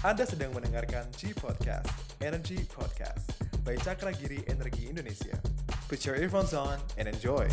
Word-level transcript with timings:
Anda 0.00 0.24
sedang 0.24 0.56
mendengarkan 0.56 1.12
G 1.12 1.36
Podcast, 1.36 1.84
Energy 2.24 2.64
Podcast 2.72 3.36
by 3.60 3.76
Cakra 3.76 4.16
Giri 4.16 4.40
Energi 4.48 4.88
Indonesia. 4.88 5.36
Put 5.92 6.00
your 6.08 6.16
earphones 6.16 6.56
on 6.56 6.80
and 6.96 7.04
enjoy. 7.04 7.44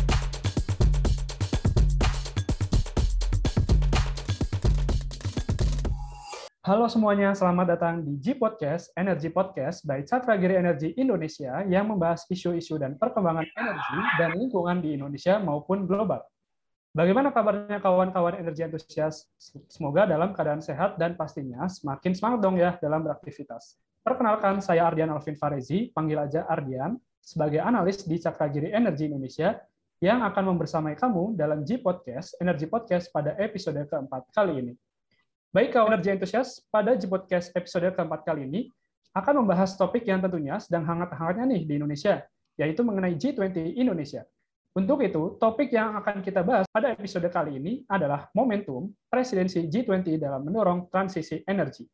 Halo 6.64 6.88
semuanya, 6.88 7.36
selamat 7.36 7.76
datang 7.76 8.00
di 8.00 8.16
G 8.16 8.32
Podcast, 8.32 8.96
Energy 8.96 9.28
Podcast 9.28 9.84
by 9.84 10.00
Cakra 10.08 10.40
Giri 10.40 10.56
Energi 10.56 10.96
Indonesia 10.96 11.52
yang 11.68 11.92
membahas 11.92 12.24
isu-isu 12.32 12.80
dan 12.80 12.96
perkembangan 12.96 13.44
energi 13.44 14.00
dan 14.16 14.32
lingkungan 14.40 14.80
di 14.80 14.96
Indonesia 14.96 15.36
maupun 15.36 15.84
global. 15.84 16.24
Bagaimana 16.98 17.30
kabarnya 17.30 17.78
kawan-kawan 17.78 18.42
energi 18.42 18.66
antusias? 18.66 19.30
Semoga 19.70 20.02
dalam 20.02 20.34
keadaan 20.34 20.58
sehat 20.58 20.98
dan 20.98 21.14
pastinya 21.14 21.70
semakin 21.70 22.10
semangat 22.10 22.42
dong 22.42 22.58
ya 22.58 22.74
dalam 22.82 23.06
beraktivitas. 23.06 23.78
Perkenalkan, 24.02 24.58
saya 24.58 24.82
Ardian 24.82 25.06
Alvin 25.14 25.38
Farezi, 25.38 25.94
panggil 25.94 26.18
aja 26.18 26.42
Ardian, 26.50 26.98
sebagai 27.22 27.62
analis 27.62 28.02
di 28.02 28.18
Cakra 28.18 28.50
Giri 28.50 28.74
Energi 28.74 29.06
Indonesia 29.06 29.62
yang 30.02 30.26
akan 30.26 30.50
membersamai 30.50 30.98
kamu 30.98 31.38
dalam 31.38 31.62
G 31.62 31.78
Podcast, 31.78 32.34
Energy 32.42 32.66
Podcast 32.66 33.14
pada 33.14 33.38
episode 33.38 33.78
keempat 33.78 34.34
kali 34.34 34.58
ini. 34.58 34.74
Baik 35.54 35.78
kawan 35.78 35.94
energi 35.94 36.18
antusias, 36.18 36.66
pada 36.66 36.98
G 36.98 37.06
Podcast 37.06 37.54
episode 37.54 37.94
keempat 37.94 38.26
kali 38.26 38.42
ini 38.42 38.74
akan 39.14 39.46
membahas 39.46 39.78
topik 39.78 40.02
yang 40.02 40.18
tentunya 40.18 40.58
sedang 40.58 40.82
hangat-hangatnya 40.82 41.46
nih 41.46 41.62
di 41.62 41.72
Indonesia, 41.78 42.26
yaitu 42.58 42.82
mengenai 42.82 43.14
G20 43.14 43.78
Indonesia. 43.78 44.26
Untuk 44.76 45.00
itu, 45.00 45.40
topik 45.40 45.72
yang 45.72 45.96
akan 45.98 46.20
kita 46.20 46.44
bahas 46.44 46.68
pada 46.68 46.92
episode 46.92 47.24
kali 47.32 47.56
ini 47.56 47.72
adalah 47.88 48.28
momentum 48.36 48.92
presidensi 49.08 49.64
G20 49.64 50.20
dalam 50.20 50.44
mendorong 50.44 50.92
transisi 50.92 51.40
energi. 51.48 51.88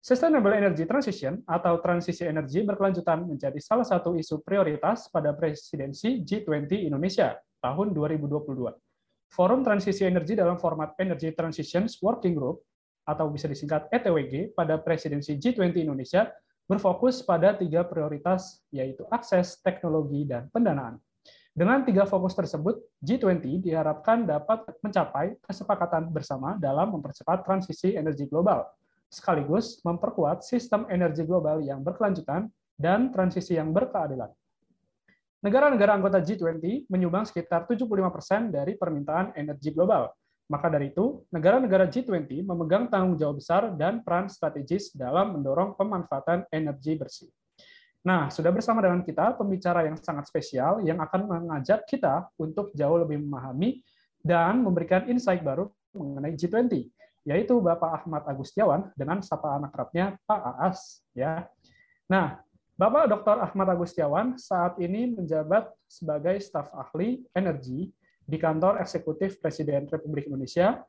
Sustainable 0.00 0.56
Energy 0.56 0.88
Transition 0.88 1.44
atau 1.44 1.76
transisi 1.84 2.24
energi 2.24 2.64
berkelanjutan 2.64 3.20
menjadi 3.28 3.60
salah 3.60 3.84
satu 3.84 4.16
isu 4.16 4.40
prioritas 4.40 5.12
pada 5.12 5.36
presidensi 5.36 6.24
G20 6.24 6.88
Indonesia 6.88 7.36
tahun 7.60 7.92
2022. 7.92 8.72
Forum 9.28 9.60
Transisi 9.60 10.08
Energi 10.08 10.32
dalam 10.32 10.56
format 10.56 10.96
Energy 10.96 11.36
Transitions 11.36 12.00
Working 12.00 12.32
Group 12.32 12.64
atau 13.04 13.28
bisa 13.28 13.44
disingkat 13.44 13.92
ETWG 13.92 14.56
pada 14.56 14.80
presidensi 14.80 15.36
G20 15.36 15.84
Indonesia 15.84 16.32
berfokus 16.64 17.20
pada 17.20 17.52
tiga 17.52 17.84
prioritas 17.84 18.62
yaitu 18.72 19.04
akses, 19.12 19.60
teknologi, 19.60 20.22
dan 20.24 20.48
pendanaan. 20.48 20.96
Dengan 21.50 21.82
tiga 21.82 22.06
fokus 22.06 22.32
tersebut, 22.38 22.78
G20 23.02 23.58
diharapkan 23.58 24.22
dapat 24.22 24.70
mencapai 24.86 25.34
kesepakatan 25.42 26.06
bersama 26.14 26.54
dalam 26.54 26.94
mempercepat 26.94 27.42
transisi 27.42 27.98
energi 27.98 28.30
global, 28.30 28.70
sekaligus 29.10 29.82
memperkuat 29.82 30.46
sistem 30.46 30.86
energi 30.86 31.26
global 31.26 31.58
yang 31.58 31.82
berkelanjutan 31.82 32.46
dan 32.78 33.10
transisi 33.10 33.58
yang 33.58 33.74
berkeadilan. 33.74 34.30
Negara-negara 35.42 35.98
anggota 35.98 36.22
G20 36.22 36.86
menyumbang 36.86 37.26
sekitar 37.26 37.66
75% 37.66 38.54
dari 38.54 38.78
permintaan 38.78 39.34
energi 39.34 39.74
global. 39.74 40.12
Maka 40.46 40.70
dari 40.70 40.94
itu, 40.94 41.26
negara-negara 41.34 41.90
G20 41.90 42.46
memegang 42.46 42.86
tanggung 42.86 43.18
jawab 43.18 43.42
besar 43.42 43.74
dan 43.74 44.06
peran 44.06 44.30
strategis 44.30 44.94
dalam 44.94 45.34
mendorong 45.34 45.74
pemanfaatan 45.74 46.46
energi 46.54 46.94
bersih. 46.94 47.30
Nah, 48.00 48.32
sudah 48.32 48.48
bersama 48.48 48.80
dengan 48.80 49.04
kita 49.04 49.36
pembicara 49.36 49.84
yang 49.84 49.96
sangat 50.00 50.24
spesial 50.24 50.80
yang 50.80 50.96
akan 51.04 51.28
mengajak 51.28 51.84
kita 51.84 52.32
untuk 52.40 52.72
jauh 52.72 52.96
lebih 52.96 53.20
memahami 53.20 53.84
dan 54.24 54.64
memberikan 54.64 55.04
insight 55.04 55.44
baru 55.44 55.68
mengenai 55.92 56.32
G20, 56.32 56.88
yaitu 57.28 57.54
Bapak 57.60 58.00
Ahmad 58.00 58.24
Agustiawan 58.24 58.88
dengan 58.96 59.20
sapa 59.20 59.52
anak 59.60 59.76
kerapnya 59.76 60.16
Pak 60.24 60.40
Aas. 60.40 61.04
Ya. 61.12 61.44
Nah, 62.08 62.40
Bapak 62.80 63.12
Dr. 63.12 63.36
Ahmad 63.44 63.68
Agustiawan 63.68 64.40
saat 64.40 64.80
ini 64.80 65.12
menjabat 65.12 65.68
sebagai 65.84 66.40
staf 66.40 66.72
ahli 66.72 67.20
energi 67.36 67.92
di 68.24 68.38
kantor 68.40 68.80
eksekutif 68.80 69.36
Presiden 69.44 69.84
Republik 69.92 70.32
Indonesia. 70.32 70.80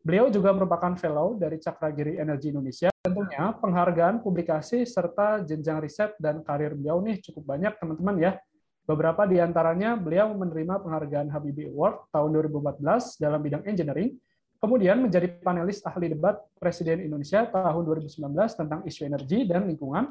Beliau 0.00 0.32
juga 0.32 0.56
merupakan 0.56 0.96
fellow 0.96 1.36
dari 1.36 1.60
Cakra 1.60 1.92
Giri 1.92 2.16
Energi 2.16 2.48
Indonesia. 2.48 2.93
Tentunya 3.04 3.52
penghargaan 3.60 4.24
publikasi 4.24 4.88
serta 4.88 5.44
jenjang 5.44 5.76
riset 5.76 6.16
dan 6.16 6.40
karir 6.40 6.72
beliau 6.72 7.04
nih 7.04 7.20
cukup 7.20 7.52
banyak 7.52 7.76
teman-teman 7.76 8.16
ya. 8.16 8.32
Beberapa 8.88 9.28
di 9.28 9.36
antaranya 9.44 9.92
beliau 9.92 10.32
menerima 10.32 10.80
penghargaan 10.80 11.28
Habibie 11.28 11.68
Award 11.68 12.08
tahun 12.08 12.32
2014 12.48 13.20
dalam 13.20 13.44
bidang 13.44 13.60
engineering, 13.68 14.16
kemudian 14.56 15.04
menjadi 15.04 15.36
panelis 15.36 15.84
ahli 15.84 16.16
debat 16.16 16.40
Presiden 16.56 17.04
Indonesia 17.04 17.44
tahun 17.44 17.84
2019 17.84 18.16
tentang 18.56 18.80
isu 18.88 19.04
energi 19.04 19.44
dan 19.44 19.68
lingkungan, 19.68 20.08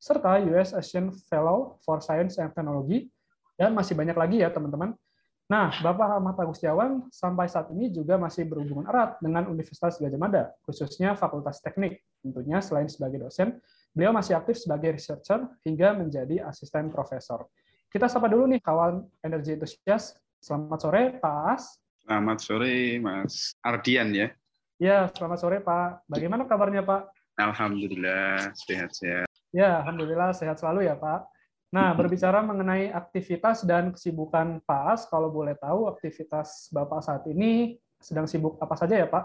serta 0.00 0.40
US 0.48 0.72
Asian 0.72 1.12
Fellow 1.28 1.76
for 1.84 2.00
Science 2.00 2.40
and 2.40 2.56
Technology, 2.56 3.12
dan 3.60 3.76
masih 3.76 3.92
banyak 3.92 4.16
lagi 4.16 4.40
ya 4.40 4.48
teman-teman. 4.48 4.96
Nah, 5.44 5.76
Bapak 5.84 6.16
Ahmad 6.16 6.40
Agustiawan 6.40 7.04
sampai 7.12 7.52
saat 7.52 7.68
ini 7.68 7.92
juga 7.92 8.16
masih 8.16 8.48
berhubungan 8.48 8.88
erat 8.88 9.20
dengan 9.20 9.44
Universitas 9.52 10.00
Gajah 10.00 10.16
Mada, 10.16 10.56
khususnya 10.64 11.12
Fakultas 11.20 11.60
Teknik. 11.60 12.00
Tentunya 12.20 12.60
selain 12.60 12.86
sebagai 12.86 13.24
dosen, 13.24 13.56
beliau 13.96 14.12
masih 14.12 14.36
aktif 14.36 14.60
sebagai 14.60 15.00
researcher 15.00 15.40
hingga 15.64 15.96
menjadi 15.96 16.44
asisten 16.44 16.92
profesor. 16.92 17.48
Kita 17.88 18.06
sapa 18.06 18.28
dulu 18.28 18.44
nih 18.46 18.60
kawan 18.60 19.02
energi 19.24 19.56
entusias. 19.56 20.14
Selamat 20.40 20.78
sore 20.84 21.02
Pak 21.16 21.36
As. 21.56 21.64
Selamat 22.04 22.38
sore 22.44 23.00
Mas 23.00 23.56
Ardian 23.64 24.12
ya. 24.12 24.28
Ya, 24.76 25.08
selamat 25.12 25.38
sore 25.40 25.58
Pak. 25.64 26.04
Bagaimana 26.08 26.44
kabarnya 26.44 26.84
Pak? 26.84 27.12
Alhamdulillah 27.40 28.52
sehat-sehat. 28.52 29.28
Ya, 29.50 29.80
alhamdulillah 29.82 30.36
sehat 30.36 30.60
selalu 30.60 30.86
ya, 30.86 30.94
Pak. 30.94 31.26
Nah, 31.70 31.94
berbicara 31.94 32.42
mengenai 32.42 32.90
aktivitas 32.90 33.62
dan 33.62 33.94
kesibukan 33.94 34.58
Pak 34.62 34.82
As, 34.90 35.02
kalau 35.06 35.30
boleh 35.30 35.54
tahu 35.54 35.86
aktivitas 35.88 36.68
Bapak 36.74 37.00
saat 37.02 37.24
ini 37.30 37.78
sedang 37.98 38.26
sibuk 38.28 38.58
apa 38.58 38.74
saja 38.76 38.98
ya, 38.98 39.08
Pak? 39.08 39.24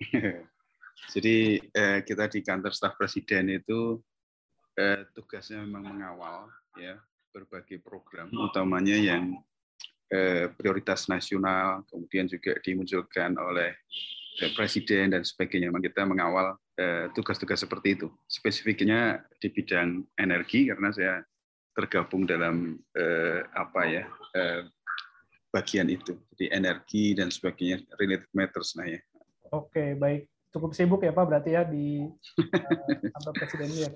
Jadi 1.08 1.58
eh, 1.60 2.00
kita 2.02 2.26
di 2.28 2.40
kantor 2.42 2.72
staf 2.74 2.98
presiden 2.98 3.48
itu 3.54 3.98
eh, 4.76 5.06
tugasnya 5.14 5.64
memang 5.64 5.94
mengawal 5.94 6.50
ya 6.76 6.98
berbagai 7.32 7.80
program, 7.80 8.28
utamanya 8.34 8.96
yang 8.98 9.38
eh, 10.10 10.50
prioritas 10.52 11.06
nasional, 11.06 11.86
kemudian 11.88 12.26
juga 12.26 12.58
dimunculkan 12.60 13.38
oleh 13.38 13.72
eh, 14.42 14.50
presiden 14.52 15.14
dan 15.14 15.22
sebagainya. 15.22 15.70
Memang 15.70 15.84
kita 15.84 16.02
mengawal 16.04 16.56
tugas-tugas 17.10 17.58
seperti 17.58 17.98
itu. 17.98 18.06
Spesifiknya 18.30 19.26
di 19.42 19.50
bidang 19.50 19.98
energi 20.14 20.70
karena 20.70 20.94
saya 20.94 21.18
tergabung 21.78 22.26
dalam 22.26 22.74
eh, 22.98 23.46
apa 23.54 23.86
ya 23.86 24.02
eh, 24.34 24.66
bagian 25.54 25.86
itu. 25.86 26.18
Jadi 26.34 26.50
energi 26.50 27.14
dan 27.14 27.30
sebagainya 27.30 27.86
related 28.02 28.26
matters 28.34 28.74
nah 28.74 28.90
ya. 28.90 28.98
Oke, 29.54 29.94
baik. 29.94 30.26
Cukup 30.48 30.72
sibuk 30.72 31.04
ya 31.04 31.12
Pak 31.12 31.24
berarti 31.28 31.50
ya 31.52 31.62
di 31.64 32.08
uh, 32.08 33.10
kantor 33.14 33.32
presiden 33.36 33.68
ya. 33.74 33.90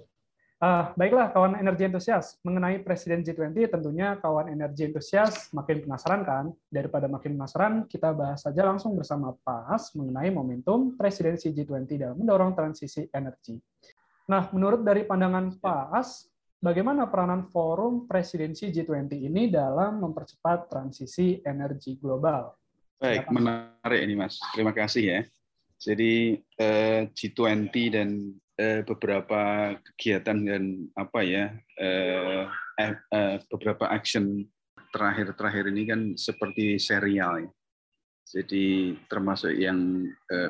Uh, 0.63 0.95
baiklah 0.95 1.35
kawan 1.35 1.59
energi 1.59 1.91
entusias, 1.91 2.39
mengenai 2.47 2.79
Presiden 2.87 3.27
G20 3.27 3.67
tentunya 3.67 4.15
kawan 4.23 4.47
energi 4.47 4.87
entusias 4.87 5.51
makin 5.51 5.83
penasaran 5.83 6.23
kan? 6.23 6.45
Daripada 6.71 7.11
makin 7.11 7.35
penasaran, 7.35 7.91
kita 7.91 8.15
bahas 8.15 8.47
saja 8.47 8.63
langsung 8.63 8.95
bersama 8.95 9.35
Pas 9.43 9.91
mengenai 9.99 10.31
momentum 10.31 10.95
presidensi 10.95 11.51
G20 11.51 11.91
dalam 11.99 12.15
mendorong 12.15 12.55
transisi 12.55 13.11
energi. 13.11 13.59
Nah, 14.31 14.55
menurut 14.55 14.87
dari 14.87 15.03
pandangan 15.03 15.59
Pas, 15.59 16.31
bagaimana 16.63 17.11
peranan 17.11 17.51
forum 17.51 18.07
presidensi 18.07 18.71
G20 18.71 19.19
ini 19.19 19.51
dalam 19.51 19.99
mempercepat 19.99 20.71
transisi 20.71 21.43
energi 21.43 21.99
global? 21.99 22.55
Baik, 23.03 23.27
menarik 23.35 23.99
ini 24.07 24.15
Mas. 24.15 24.39
Terima 24.55 24.71
kasih 24.71 25.03
ya. 25.03 25.21
Jadi 25.83 26.39
eh, 26.39 27.11
G20 27.11 27.75
dan 27.91 28.11
Eh, 28.63 28.85
beberapa 28.85 29.73
kegiatan 29.81 30.39
dan 30.45 30.85
apa 30.93 31.25
ya 31.25 31.57
eh, 31.81 32.45
beberapa 33.49 33.89
action 33.89 34.45
terakhir-terakhir 34.93 35.73
ini 35.73 35.83
kan 35.89 36.01
seperti 36.15 36.77
serial 36.77 37.49
ya. 37.49 37.51
Jadi 38.23 38.93
termasuk 39.09 39.57
yang 39.57 40.05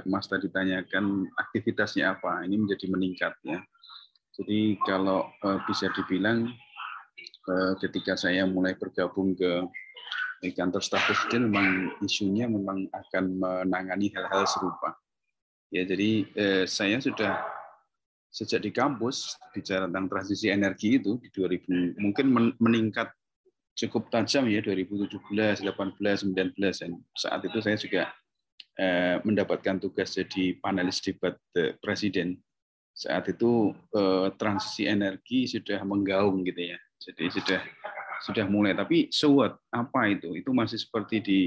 Mas 0.06 0.28
tadi 0.28 0.46
tanyakan 0.50 1.24
aktivitasnya 1.34 2.14
apa, 2.14 2.42
ini 2.46 2.62
menjadi 2.62 2.86
meningkat 2.90 3.32
ya. 3.42 3.58
Jadi 4.38 4.78
kalau 4.86 5.30
bisa 5.66 5.90
dibilang 5.94 6.46
ketika 7.82 8.14
saya 8.14 8.46
mulai 8.46 8.78
bergabung 8.78 9.34
ke 9.34 9.66
kantor 10.54 10.82
staf 10.84 11.06
presiden 11.10 11.50
memang 11.50 11.96
isunya 12.06 12.46
memang 12.46 12.86
akan 12.92 13.24
menangani 13.40 14.14
hal-hal 14.14 14.46
serupa. 14.46 14.94
Ya 15.72 15.88
jadi 15.88 16.28
saya 16.68 17.00
sudah 17.00 17.40
sejak 18.28 18.60
di 18.60 18.70
kampus 18.72 19.40
bicara 19.56 19.88
tentang 19.88 20.08
transisi 20.08 20.52
energi 20.52 21.00
itu 21.00 21.16
di 21.20 21.28
2000 21.32 21.96
mungkin 21.96 22.54
meningkat 22.60 23.08
cukup 23.72 24.12
tajam 24.12 24.48
ya 24.52 24.60
2017, 24.60 25.16
18, 25.64 25.64
19 25.64 26.56
dan 26.60 26.90
saat 27.16 27.40
itu 27.44 27.58
saya 27.64 27.76
juga 27.80 28.12
eh, 28.76 29.16
mendapatkan 29.24 29.80
tugas 29.80 30.12
jadi 30.12 30.60
panelis 30.60 31.00
debat 31.00 31.36
presiden 31.80 32.36
saat 32.92 33.24
itu 33.32 33.72
eh, 33.96 34.28
transisi 34.36 34.84
energi 34.84 35.48
sudah 35.48 35.80
menggaung 35.84 36.44
gitu 36.44 36.76
ya. 36.76 36.78
Jadi 37.00 37.24
sudah 37.32 37.60
sudah 38.22 38.46
mulai. 38.46 38.76
Tapi 38.76 39.08
so 39.10 39.40
Apa 39.72 40.12
itu? 40.12 40.36
Itu 40.36 40.52
masih 40.52 40.78
seperti 40.78 41.16
di 41.24 41.40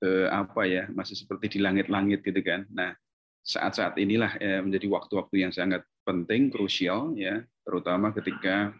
eh, 0.00 0.28
apa 0.32 0.64
ya? 0.64 0.88
Masih 0.90 1.14
seperti 1.14 1.56
di 1.56 1.58
langit-langit 1.60 2.24
gitu 2.24 2.40
kan. 2.40 2.64
Nah, 2.72 2.96
saat-saat 3.44 4.00
inilah 4.00 4.40
eh, 4.40 4.60
menjadi 4.64 4.88
waktu-waktu 4.88 5.44
yang 5.44 5.52
sangat 5.52 5.84
penting, 6.02 6.48
krusial 6.48 7.12
ya, 7.14 7.44
terutama 7.62 8.10
ketika 8.16 8.72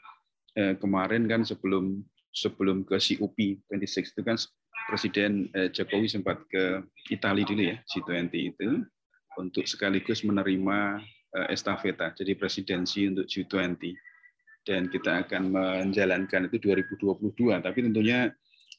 eh, 0.56 0.75
kemarin 0.81 1.28
kan 1.28 1.44
sebelum 1.44 2.00
sebelum 2.34 2.82
ke 2.82 2.99
COP 2.99 3.37
26 3.70 4.16
itu 4.16 4.20
kan 4.25 4.37
Presiden 4.88 5.52
eh, 5.52 5.69
Jokowi 5.69 6.08
sempat 6.08 6.40
ke 6.49 6.81
Italia 7.12 7.44
dulu 7.44 7.62
ya, 7.62 7.76
G20 7.93 8.32
itu 8.32 8.69
untuk 9.37 9.69
sekaligus 9.69 10.25
menerima 10.25 11.05
Eh, 11.34 11.50
estafeta, 11.50 12.14
jadi 12.14 12.38
presidensi 12.38 13.10
untuk 13.10 13.26
G20. 13.26 13.90
Dan 14.62 14.87
kita 14.87 15.26
akan 15.26 15.50
menjalankan 15.50 16.46
itu 16.46 16.62
2022, 16.62 17.58
tapi 17.58 17.82
tentunya 17.82 18.31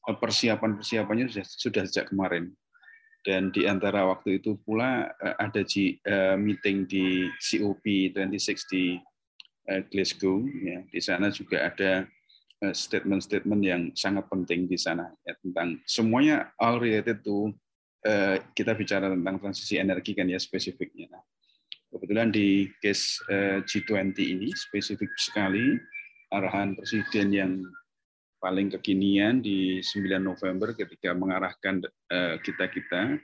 persiapan-persiapannya 0.07 1.27
sudah, 1.35 1.45
sudah 1.45 1.83
sejak 1.83 2.15
kemarin. 2.15 2.55
Dan 3.25 3.49
di 3.49 3.65
antara 3.65 4.05
waktu 4.05 4.37
itu 4.37 4.55
pula 4.61 5.09
eh, 5.17 5.35
ada 5.41 5.65
G, 5.65 5.97
meeting 6.37 6.85
di 6.85 7.25
COP26 7.41 8.57
di 8.69 9.01
Glasgow. 9.65 10.45
Ya. 10.61 10.85
Di 10.93 11.01
sana 11.01 11.33
juga 11.33 11.65
ada 11.65 12.05
statement-statement 12.61 13.61
yang 13.65 13.81
sangat 13.97 14.29
penting 14.29 14.69
di 14.69 14.77
sana 14.77 15.09
ya, 15.27 15.33
tentang 15.41 15.81
semuanya 15.85 16.55
all 16.61 16.79
related 16.79 17.21
to 17.21 17.51
kita 18.53 18.77
bicara 18.77 19.09
tentang 19.09 19.41
transisi 19.41 19.81
energi 19.81 20.13
kan 20.13 20.29
ya 20.29 20.37
spesifiknya. 20.37 21.09
Nah, 21.09 21.25
Kebetulan 21.95 22.27
di 22.27 22.67
case 22.83 23.23
eh, 23.31 23.63
G20 23.63 24.19
ini 24.19 24.51
spesifik 24.51 25.07
sekali 25.15 25.79
arahan 26.27 26.75
presiden 26.75 27.31
yang 27.31 27.51
paling 28.45 28.69
kekinian 28.77 29.41
di 29.41 29.81
9 29.81 30.21
November 30.21 30.77
ketika 30.77 31.17
mengarahkan 31.17 31.81
eh, 32.13 32.37
kita-kita 32.45 33.17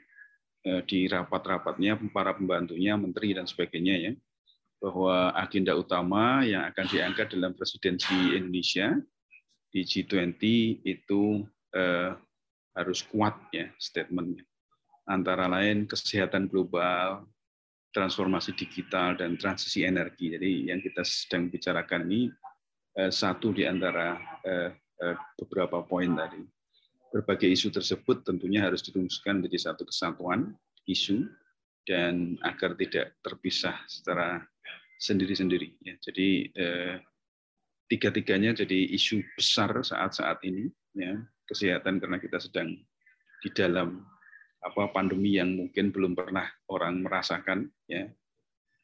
eh, 0.66 0.82
di 0.90 1.06
rapat-rapatnya 1.06 2.02
para 2.10 2.34
pembantunya, 2.34 2.98
menteri 2.98 3.38
dan 3.38 3.46
sebagainya 3.46 4.10
ya 4.10 4.14
bahwa 4.82 5.30
agenda 5.38 5.78
utama 5.78 6.42
yang 6.42 6.66
akan 6.74 6.86
diangkat 6.90 7.38
dalam 7.38 7.54
presidensi 7.54 8.34
Indonesia 8.34 8.98
di 9.70 9.86
G20 9.86 10.42
itu 10.90 11.46
eh, 11.78 12.18
harus 12.74 13.06
kuat 13.06 13.38
ya 13.54 13.70
statementnya. 13.78 14.42
Antara 15.06 15.46
lain 15.46 15.86
kesehatan 15.86 16.50
global, 16.50 17.30
transformasi 17.94 18.58
digital 18.58 19.22
dan 19.22 19.38
transisi 19.38 19.86
energi. 19.86 20.34
Jadi 20.34 20.74
yang 20.74 20.82
kita 20.82 21.06
sedang 21.06 21.52
bicarakan 21.52 22.10
ini 22.10 22.32
satu 23.12 23.52
di 23.52 23.68
antara 23.68 24.16
beberapa 25.38 25.82
poin 25.86 26.14
tadi. 26.14 26.42
Berbagai 27.12 27.50
isu 27.50 27.74
tersebut 27.74 28.24
tentunya 28.24 28.64
harus 28.64 28.80
dirumuskan 28.86 29.42
menjadi 29.42 29.72
satu 29.72 29.84
kesatuan 29.84 30.56
isu 30.88 31.28
dan 31.84 32.38
agar 32.46 32.78
tidak 32.78 33.18
terpisah 33.20 33.76
secara 33.90 34.46
sendiri-sendiri. 35.02 35.76
Ya, 35.82 35.98
jadi 36.00 36.30
tiga-tiganya 37.92 38.56
jadi 38.56 38.96
isu 38.96 39.20
besar 39.36 39.76
saat-saat 39.82 40.40
ini. 40.48 40.72
Ya, 40.92 41.20
kesehatan 41.48 42.00
karena 42.00 42.20
kita 42.20 42.40
sedang 42.40 42.80
di 43.42 43.50
dalam 43.52 44.08
apa 44.62 44.94
pandemi 44.94 45.36
yang 45.36 45.58
mungkin 45.58 45.90
belum 45.90 46.14
pernah 46.14 46.46
orang 46.70 47.02
merasakan 47.02 47.66
ya 47.90 48.06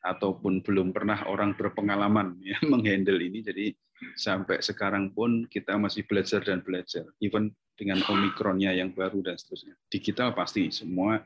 ataupun 0.07 0.63
belum 0.63 0.95
pernah 0.95 1.27
orang 1.27 1.53
berpengalaman 1.59 2.39
ya 2.39 2.57
menghandle 2.71 3.19
ini. 3.19 3.43
Jadi 3.43 3.75
sampai 4.15 4.63
sekarang 4.63 5.11
pun 5.11 5.45
kita 5.51 5.75
masih 5.75 6.07
belajar 6.07 6.39
dan 6.41 6.63
belajar. 6.63 7.03
Even 7.19 7.51
dengan 7.77 8.01
omikronnya 8.09 8.73
yang 8.73 8.95
baru 8.95 9.21
dan 9.21 9.37
seterusnya. 9.37 9.77
Digital 9.91 10.33
pasti 10.33 10.73
semua 10.73 11.21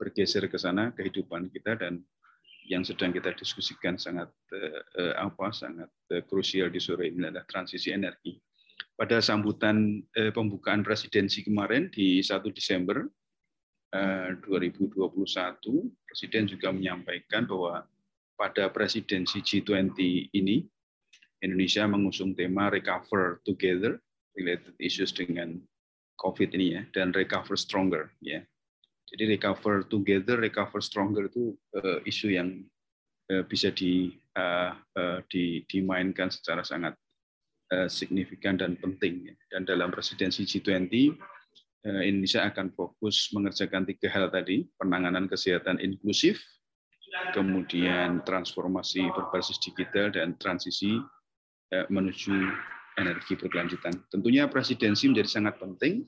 bergeser 0.00 0.48
ke 0.48 0.56
sana 0.56 0.96
kehidupan 0.96 1.52
kita 1.52 1.76
dan 1.76 2.00
yang 2.64 2.86
sedang 2.86 3.12
kita 3.12 3.36
diskusikan 3.36 4.00
sangat 4.00 4.30
eh, 4.54 5.12
apa 5.18 5.52
sangat 5.52 5.90
eh, 6.14 6.24
krusial 6.24 6.72
di 6.72 6.80
sore 6.80 7.12
ini 7.12 7.28
adalah 7.28 7.44
transisi 7.44 7.92
energi. 7.92 8.38
Pada 8.96 9.20
sambutan 9.20 10.00
eh, 10.16 10.32
pembukaan 10.32 10.80
presidensi 10.80 11.44
kemarin 11.44 11.92
di 11.92 12.24
1 12.24 12.40
Desember 12.52 13.04
2021, 13.90 15.02
eh, 15.02 15.82
Presiden 16.06 16.44
juga 16.46 16.70
menyampaikan 16.70 17.42
bahwa 17.42 17.82
pada 18.40 18.72
presidensi 18.72 19.44
G20 19.44 20.32
ini, 20.32 20.64
Indonesia 21.44 21.84
mengusung 21.84 22.32
tema 22.32 22.72
Recover 22.72 23.44
Together, 23.44 24.00
related 24.32 24.72
issues 24.80 25.12
dengan 25.12 25.60
COVID 26.16 26.56
ini 26.56 26.80
ya, 26.80 26.82
dan 26.96 27.12
Recover 27.12 27.60
Stronger. 27.60 28.08
ya. 28.24 28.40
Jadi 29.12 29.36
Recover 29.36 29.84
Together, 29.84 30.40
Recover 30.40 30.80
Stronger 30.80 31.28
itu 31.28 31.52
uh, 31.76 32.00
isu 32.08 32.32
yang 32.32 32.64
uh, 33.28 33.44
bisa 33.44 33.68
di, 33.68 34.16
uh, 34.40 34.72
uh, 34.96 35.20
di, 35.28 35.68
dimainkan 35.68 36.32
secara 36.32 36.64
sangat 36.64 36.96
uh, 37.76 37.88
signifikan 37.92 38.56
dan 38.56 38.80
penting. 38.80 39.28
Ya. 39.28 39.34
Dan 39.52 39.68
dalam 39.68 39.92
presidensi 39.92 40.48
G20, 40.48 41.12
Eh, 41.80 42.12
Indonesia 42.12 42.44
akan 42.44 42.76
fokus 42.76 43.32
mengerjakan 43.32 43.88
tiga 43.88 44.12
hal 44.12 44.28
tadi, 44.28 44.68
penanganan 44.76 45.24
kesehatan 45.24 45.80
inklusif, 45.80 46.36
kemudian 47.34 48.22
transformasi 48.22 49.10
berbasis 49.12 49.58
digital, 49.62 50.14
dan 50.14 50.36
transisi 50.38 50.98
eh, 51.74 51.86
menuju 51.90 52.34
energi 52.98 53.38
berkelanjutan. 53.38 53.94
Tentunya 54.10 54.46
presidensi 54.50 55.08
menjadi 55.10 55.30
sangat 55.40 55.58
penting. 55.58 56.06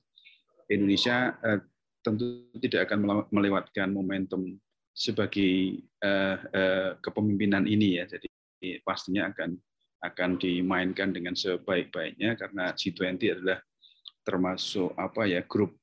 Indonesia 0.70 1.36
eh, 1.42 1.60
tentu 2.02 2.50
tidak 2.58 2.90
akan 2.90 3.28
melewatkan 3.30 3.94
momentum 3.94 4.58
sebagai 4.92 5.80
kepemimpinan 7.00 7.64
ini 7.64 8.02
ya. 8.02 8.04
Jadi 8.10 8.28
pastinya 8.82 9.30
akan 9.30 9.54
akan 10.02 10.30
dimainkan 10.34 11.14
dengan 11.14 11.38
sebaik-baiknya 11.38 12.34
karena 12.34 12.74
G20 12.74 13.38
adalah 13.38 13.62
termasuk 14.26 14.90
apa 14.98 15.30
ya 15.30 15.46
grup 15.46 15.78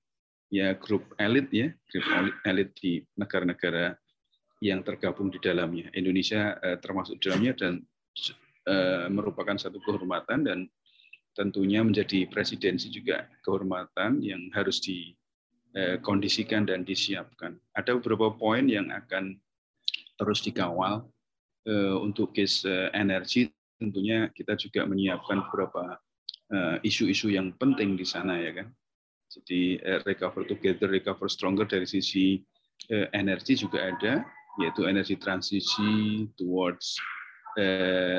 ya 0.52 0.76
grup 0.76 1.08
elit 1.16 1.48
ya 1.52 1.68
grup 1.88 2.06
elit 2.44 2.70
di 2.76 3.00
negara-negara 3.16 3.96
yang 4.60 4.84
tergabung 4.84 5.32
di 5.32 5.40
dalamnya. 5.40 5.88
Indonesia 5.96 6.60
eh, 6.60 6.78
termasuk 6.84 7.20
dalamnya 7.24 7.56
dan 7.56 7.74
eh, 8.68 9.08
merupakan 9.08 9.56
satu 9.56 9.80
kehormatan 9.80 10.44
dan 10.44 10.60
tentunya 11.32 11.80
menjadi 11.80 12.28
presidensi 12.28 12.92
juga 12.92 13.24
kehormatan 13.48 14.20
yang 14.20 14.52
harus 14.52 14.84
dikondisikan 14.84 16.68
eh, 16.68 16.76
dan 16.76 16.80
disiapkan. 16.84 17.56
Ada 17.72 17.96
beberapa 17.96 18.36
poin 18.36 18.68
yang 18.68 18.92
akan 18.92 19.40
terus 20.20 20.44
dikawal 20.44 21.08
untuk 22.04 22.36
case 22.36 22.68
eh, 22.68 22.92
energi. 22.92 23.48
Tentunya 23.80 24.28
kita 24.36 24.60
juga 24.60 24.84
menyiapkan 24.84 25.40
beberapa 25.48 25.96
isu-isu 26.84 27.32
yang 27.32 27.56
penting 27.56 27.96
di 27.96 28.04
sana 28.04 28.36
ya 28.36 28.52
kan. 28.52 28.68
Jadi 29.32 29.80
recover 30.04 30.44
together, 30.44 30.92
recover 30.92 31.32
stronger 31.32 31.64
dari 31.64 31.88
sisi 31.88 32.44
energi 33.16 33.56
juga 33.56 33.88
ada, 33.88 34.26
yaitu 34.58 34.90
energi 34.90 35.16
transisi 35.20 36.26
towards 36.34 36.98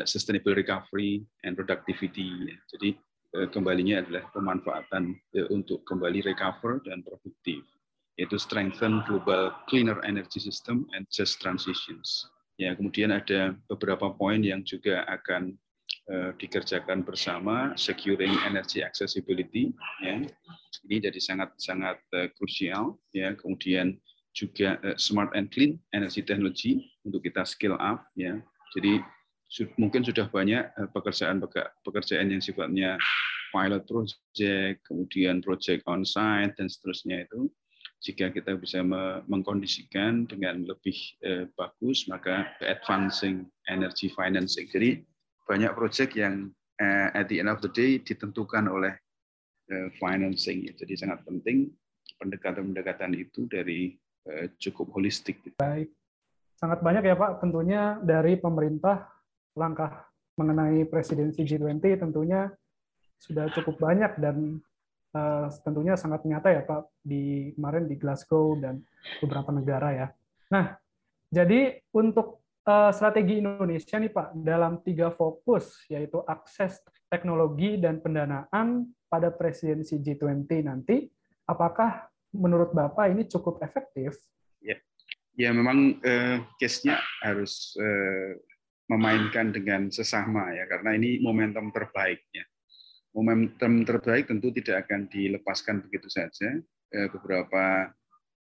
sustainable 0.05 0.53
recovery 0.53 1.25
and 1.49 1.57
productivity. 1.57 2.53
Jadi 2.69 2.93
kembalinya 3.55 4.05
adalah 4.05 4.29
pemanfaatan 4.37 5.17
untuk 5.49 5.81
kembali 5.89 6.21
recover 6.29 6.85
dan 6.85 7.01
produktif, 7.01 7.65
yaitu 8.21 8.37
strengthen 8.37 9.01
global 9.09 9.55
cleaner 9.65 9.97
energy 10.05 10.43
system 10.43 10.85
and 10.93 11.09
just 11.09 11.41
transitions. 11.41 12.29
Ya, 12.61 12.77
kemudian 12.77 13.17
ada 13.17 13.57
beberapa 13.73 14.13
poin 14.13 14.45
yang 14.45 14.61
juga 14.61 15.09
akan 15.09 15.57
Eh, 16.11 16.33
dikerjakan 16.43 17.07
bersama 17.07 17.71
securing 17.79 18.35
energy 18.43 18.83
accessibility 18.83 19.71
ya 20.03 20.19
ini 20.91 20.97
jadi 20.99 21.21
sangat 21.23 21.55
sangat 21.55 22.03
uh, 22.19 22.27
krusial 22.35 22.99
ya 23.15 23.39
kemudian 23.39 23.95
juga 24.31 24.79
uh, 24.87 24.97
smart 24.97 25.35
and 25.35 25.51
clean 25.51 25.79
energy 25.91 26.23
technology 26.23 26.91
untuk 27.03 27.27
kita 27.27 27.43
skill 27.43 27.75
up 27.79 28.07
ya 28.15 28.39
jadi 28.77 29.03
mungkin 29.75 30.07
sudah 30.07 30.31
banyak 30.31 30.71
uh, 30.79 30.89
pekerjaan 30.95 31.43
pekerjaan 31.83 32.31
yang 32.31 32.43
sifatnya 32.43 32.95
pilot 33.51 33.83
project 33.91 34.87
kemudian 34.87 35.43
project 35.43 35.83
on 35.91 36.07
site 36.07 36.55
dan 36.55 36.71
seterusnya 36.71 37.27
itu 37.27 37.51
jika 38.01 38.33
kita 38.33 38.57
bisa 38.57 38.81
mengkondisikan 39.29 40.25
dengan 40.25 40.65
lebih 40.65 40.97
uh, 41.27 41.45
bagus 41.59 42.07
maka 42.07 42.47
advancing 42.63 43.51
energy 43.67 44.09
financing 44.15 44.71
jadi 44.71 45.03
banyak 45.51 45.75
proyek 45.75 46.15
yang 46.15 46.55
at 47.13 47.29
the 47.29 47.43
end 47.43 47.51
of 47.51 47.61
the 47.61 47.69
day 47.69 48.01
ditentukan 48.01 48.65
oleh 48.65 48.97
financing. 50.01 50.67
Jadi 50.67 50.95
sangat 50.99 51.23
penting 51.29 51.71
pendekatan-pendekatan 52.19 53.17
itu 53.17 53.47
dari 53.47 53.97
cukup 54.61 54.95
holistik. 54.95 55.41
Baik. 55.57 55.91
sangat 56.61 56.85
banyak 56.85 57.09
ya 57.09 57.17
Pak. 57.17 57.41
Tentunya 57.41 57.97
dari 58.05 58.37
pemerintah 58.37 59.09
langkah 59.57 60.11
mengenai 60.37 60.85
presidensi 60.89 61.45
G20 61.45 62.01
tentunya 62.01 62.53
sudah 63.21 63.49
cukup 63.53 63.81
banyak 63.81 64.17
dan 64.17 64.61
uh, 65.13 65.47
tentunya 65.65 65.97
sangat 65.97 66.25
nyata 66.25 66.49
ya 66.49 66.63
Pak 66.65 67.05
di 67.05 67.53
kemarin 67.57 67.85
di 67.85 67.97
Glasgow 68.01 68.57
dan 68.57 68.81
beberapa 69.21 69.53
negara 69.53 69.89
ya. 69.93 70.09
Nah, 70.53 70.77
jadi 71.29 71.79
untuk 71.95 72.41
uh, 72.65 72.91
strategi 72.91 73.39
Indonesia 73.45 73.97
nih 74.01 74.13
Pak 74.13 74.29
dalam 74.41 74.81
tiga 74.81 75.13
fokus 75.13 75.85
yaitu 75.93 76.25
akses 76.27 76.81
teknologi 77.13 77.77
dan 77.77 78.01
pendanaan 78.01 78.89
pada 79.11 79.29
presidensi 79.31 79.99
G20 79.99 80.51
nanti, 80.65 81.11
apakah 81.47 82.10
menurut 82.35 82.71
Bapak 82.71 83.11
ini 83.11 83.27
cukup 83.27 83.63
efektif? 83.63 84.17
Ya, 84.63 84.79
ya 85.35 85.51
memang 85.51 85.99
eh, 86.03 86.43
case-nya 86.59 86.99
harus 87.23 87.75
eh, 87.79 88.39
memainkan 88.91 89.55
dengan 89.55 89.91
sesama 89.91 90.51
ya, 90.55 90.67
karena 90.67 90.95
ini 90.99 91.23
momentum 91.23 91.71
terbaiknya. 91.71 92.47
Momentum 93.11 93.83
terbaik 93.83 94.31
tentu 94.31 94.55
tidak 94.55 94.87
akan 94.87 95.11
dilepaskan 95.11 95.83
begitu 95.87 96.07
saja. 96.07 96.59
Eh, 96.91 97.09
beberapa 97.11 97.91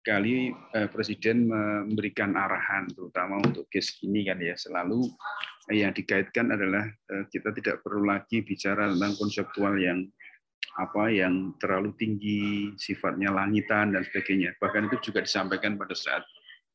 kali 0.06 0.54
eh, 0.54 0.90
Presiden 0.90 1.50
memberikan 1.50 2.38
arahan, 2.38 2.90
terutama 2.94 3.42
untuk 3.42 3.66
case 3.70 4.02
ini 4.06 4.26
kan 4.26 4.38
ya, 4.42 4.54
selalu 4.58 5.10
yang 5.70 5.94
dikaitkan 5.94 6.50
adalah 6.50 6.82
kita 7.30 7.54
tidak 7.54 7.86
perlu 7.86 8.02
lagi 8.02 8.42
bicara 8.42 8.90
tentang 8.90 9.14
konseptual 9.22 9.78
yang 9.78 10.02
apa 10.78 11.10
yang 11.10 11.58
terlalu 11.58 11.96
tinggi, 11.98 12.76
sifatnya 12.78 13.34
langitan 13.34 13.96
dan 13.96 14.06
sebagainya. 14.06 14.54
Bahkan 14.62 14.92
itu 14.92 15.10
juga 15.10 15.26
disampaikan 15.26 15.80
pada 15.80 15.98
saat 15.98 16.22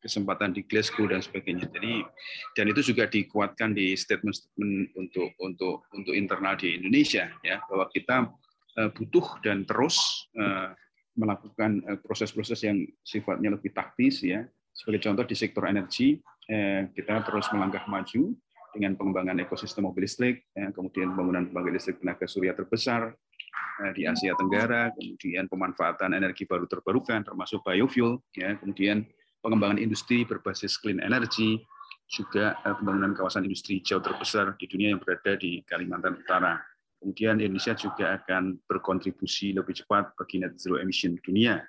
kesempatan 0.05 0.53
di 0.53 0.61
Glasgow 0.69 1.09
dan 1.09 1.25
sebagainya. 1.25 1.65
Jadi 1.73 2.05
dan 2.53 2.69
itu 2.69 2.93
juga 2.93 3.09
dikuatkan 3.09 3.73
di 3.73 3.97
statement-statement 3.97 4.93
untuk 5.01 5.33
untuk 5.41 5.89
untuk 5.97 6.13
internal 6.13 6.61
di 6.61 6.77
Indonesia 6.77 7.33
ya 7.41 7.65
bahwa 7.65 7.89
kita 7.89 8.29
eh, 8.77 8.91
butuh 8.93 9.41
dan 9.41 9.65
terus 9.65 10.29
eh, 10.37 10.77
melakukan 11.17 11.81
eh, 11.89 11.99
proses-proses 12.05 12.61
yang 12.69 12.85
sifatnya 13.01 13.57
lebih 13.57 13.73
taktis 13.73 14.21
ya. 14.21 14.45
Sebagai 14.77 15.09
contoh 15.09 15.25
di 15.25 15.39
sektor 15.39 15.65
energi 15.65 16.19
kita 16.93 17.25
terus 17.25 17.49
melangkah 17.57 17.89
maju 17.89 18.37
dengan 18.77 18.93
pengembangan 19.01 19.41
ekosistem 19.41 19.89
mobil 19.89 20.05
listrik, 20.05 20.45
ya, 20.53 20.69
kemudian 20.77 21.15
pembangunan 21.15 21.49
pembangkit 21.49 21.73
listrik 21.73 21.97
tenaga 22.05 22.27
surya 22.29 22.53
terbesar 22.53 23.17
di 23.93 24.07
Asia 24.07 24.33
Tenggara, 24.39 24.95
kemudian 24.95 25.51
pemanfaatan 25.51 26.15
energi 26.15 26.47
baru 26.47 26.65
terbarukan 26.71 27.27
termasuk 27.27 27.61
biofuel, 27.67 28.23
ya, 28.35 28.55
kemudian 28.63 29.03
pengembangan 29.43 29.83
industri 29.83 30.23
berbasis 30.23 30.79
clean 30.79 31.03
energy, 31.03 31.59
juga 32.09 32.61
eh, 32.63 32.75
pembangunan 32.77 33.17
kawasan 33.17 33.49
industri 33.49 33.81
hijau 33.81 33.99
terbesar 33.99 34.55
di 34.61 34.69
dunia 34.69 34.95
yang 34.95 35.01
berada 35.01 35.35
di 35.41 35.65
Kalimantan 35.65 36.21
Utara. 36.21 36.61
Kemudian 37.01 37.37
Indonesia 37.37 37.77
juga 37.77 38.17
akan 38.17 38.65
berkontribusi 38.65 39.53
lebih 39.53 39.77
cepat 39.77 40.17
bagi 40.17 40.41
net 40.41 40.57
zero 40.57 40.81
emission 40.81 41.21
dunia. 41.21 41.61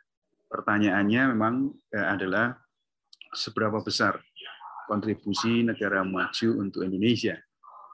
Pertanyaannya 0.48 1.22
memang 1.36 1.74
eh, 1.92 2.06
adalah 2.06 2.56
seberapa 3.36 3.84
besar 3.84 4.22
kontribusi 4.88 5.66
negara 5.66 6.06
maju 6.06 6.62
untuk 6.62 6.86
Indonesia. 6.86 7.36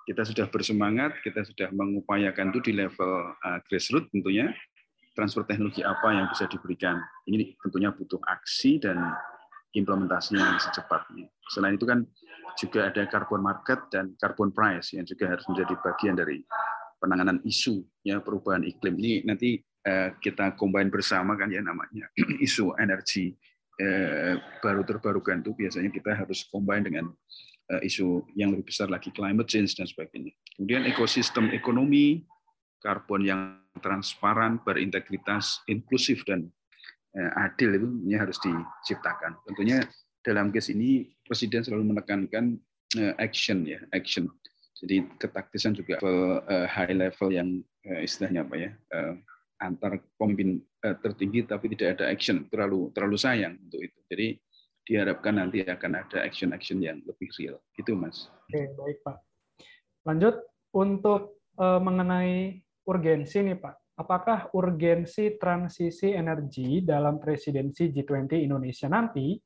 Kita 0.08 0.26
sudah 0.26 0.50
bersemangat, 0.50 1.22
kita 1.22 1.46
sudah 1.46 1.70
mengupayakan 1.72 2.50
itu 2.52 2.72
di 2.72 2.74
level 2.74 3.38
uh, 3.38 3.60
grassroots 3.70 4.10
tentunya. 4.10 4.52
Transfer 5.12 5.44
teknologi 5.44 5.84
apa 5.84 6.16
yang 6.16 6.32
bisa 6.32 6.48
diberikan. 6.48 6.96
Ini 7.28 7.60
tentunya 7.60 7.92
butuh 7.92 8.18
aksi 8.24 8.80
dan 8.80 8.98
implementasinya 9.76 10.56
secepatnya. 10.56 11.28
Selain 11.52 11.76
itu 11.76 11.84
kan 11.84 12.08
juga 12.56 12.88
ada 12.92 13.04
carbon 13.08 13.44
market 13.44 13.92
dan 13.92 14.16
carbon 14.20 14.52
price 14.56 14.96
yang 14.96 15.04
juga 15.08 15.36
harus 15.36 15.44
menjadi 15.52 15.74
bagian 15.84 16.16
dari 16.16 16.44
penanganan 17.02 17.42
isu 17.42 17.82
ya 18.06 18.22
perubahan 18.22 18.62
iklim 18.62 18.94
ini 19.02 19.26
nanti 19.26 19.58
uh, 19.88 20.14
kita 20.22 20.54
combine 20.60 20.94
bersama 20.94 21.34
kan 21.34 21.50
ya 21.50 21.64
namanya 21.64 22.06
isu 22.46 22.78
energi 22.78 23.34
eh, 23.82 24.38
baru 24.62 24.86
terbarukan 24.86 25.42
itu 25.42 25.58
biasanya 25.58 25.90
kita 25.90 26.14
harus 26.14 26.46
combine 26.54 26.86
dengan 26.86 27.06
isu 27.80 28.28
yang 28.36 28.52
lebih 28.52 28.68
besar 28.68 28.92
lagi 28.92 29.08
climate 29.16 29.48
change 29.48 29.80
dan 29.80 29.88
sebagainya. 29.88 30.36
Kemudian 30.60 30.84
ekosistem 30.84 31.56
ekonomi, 31.56 32.28
karbon 32.84 33.24
yang 33.24 33.42
transparan, 33.80 34.60
berintegritas, 34.68 35.64
inklusif 35.72 36.28
dan 36.28 36.52
eh, 37.16 37.32
adil 37.40 37.80
itu 37.80 37.88
harus 38.20 38.36
diciptakan. 38.44 39.40
Tentunya 39.48 39.88
dalam 40.22 40.52
case 40.52 40.76
ini 40.76 41.08
presiden 41.24 41.64
selalu 41.64 41.96
menekankan 41.96 42.60
eh, 43.00 43.14
action 43.22 43.64
ya, 43.64 43.80
action. 43.96 44.28
Jadi 44.82 45.06
ketaktisan 45.22 45.78
juga 45.78 46.02
high 46.50 46.98
level 46.98 47.30
yang 47.30 47.62
istilahnya 48.02 48.42
apa 48.42 48.56
ya, 48.58 48.74
antar 49.62 50.02
uh, 50.82 50.96
tertinggi 51.00 51.46
tapi 51.46 51.70
tidak 51.78 52.02
ada 52.02 52.10
action 52.10 52.50
terlalu 52.50 52.90
terlalu 52.92 53.18
sayang 53.22 53.62
untuk 53.62 53.86
itu 53.86 54.00
jadi 54.10 54.28
diharapkan 54.86 55.38
nanti 55.38 55.62
akan 55.62 55.92
ada 56.02 56.26
action-action 56.26 56.82
yang 56.82 57.00
lebih 57.06 57.30
real. 57.38 57.58
Gitu 57.78 57.94
mas. 57.94 58.30
Oke 58.50 58.72
baik 58.76 58.98
pak. 59.06 59.18
Lanjut 60.08 60.36
untuk 60.74 61.42
uh, 61.62 61.80
mengenai 61.82 62.62
urgensi 62.88 63.46
nih 63.46 63.58
pak. 63.62 63.76
Apakah 64.02 64.50
urgensi 64.58 65.38
transisi 65.38 66.10
energi 66.16 66.82
dalam 66.82 67.22
presidensi 67.22 67.94
G20 67.94 68.42
Indonesia 68.42 68.90
nanti 68.90 69.38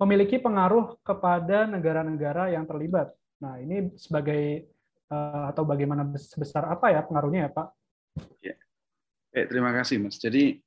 memiliki 0.00 0.40
pengaruh 0.40 1.04
kepada 1.04 1.68
negara-negara 1.68 2.56
yang 2.56 2.64
terlibat? 2.64 3.12
Nah 3.44 3.60
ini 3.60 3.92
sebagai 4.00 4.72
uh, 5.12 5.52
atau 5.52 5.68
bagaimana 5.68 6.08
sebesar 6.16 6.64
apa 6.72 6.88
ya 6.94 7.04
pengaruhnya 7.04 7.48
ya 7.48 7.50
pak? 7.52 7.68
Ya. 8.40 8.56
Eh, 9.30 9.46
terima 9.46 9.70
kasih, 9.70 10.02
Mas. 10.02 10.18
Jadi 10.18 10.58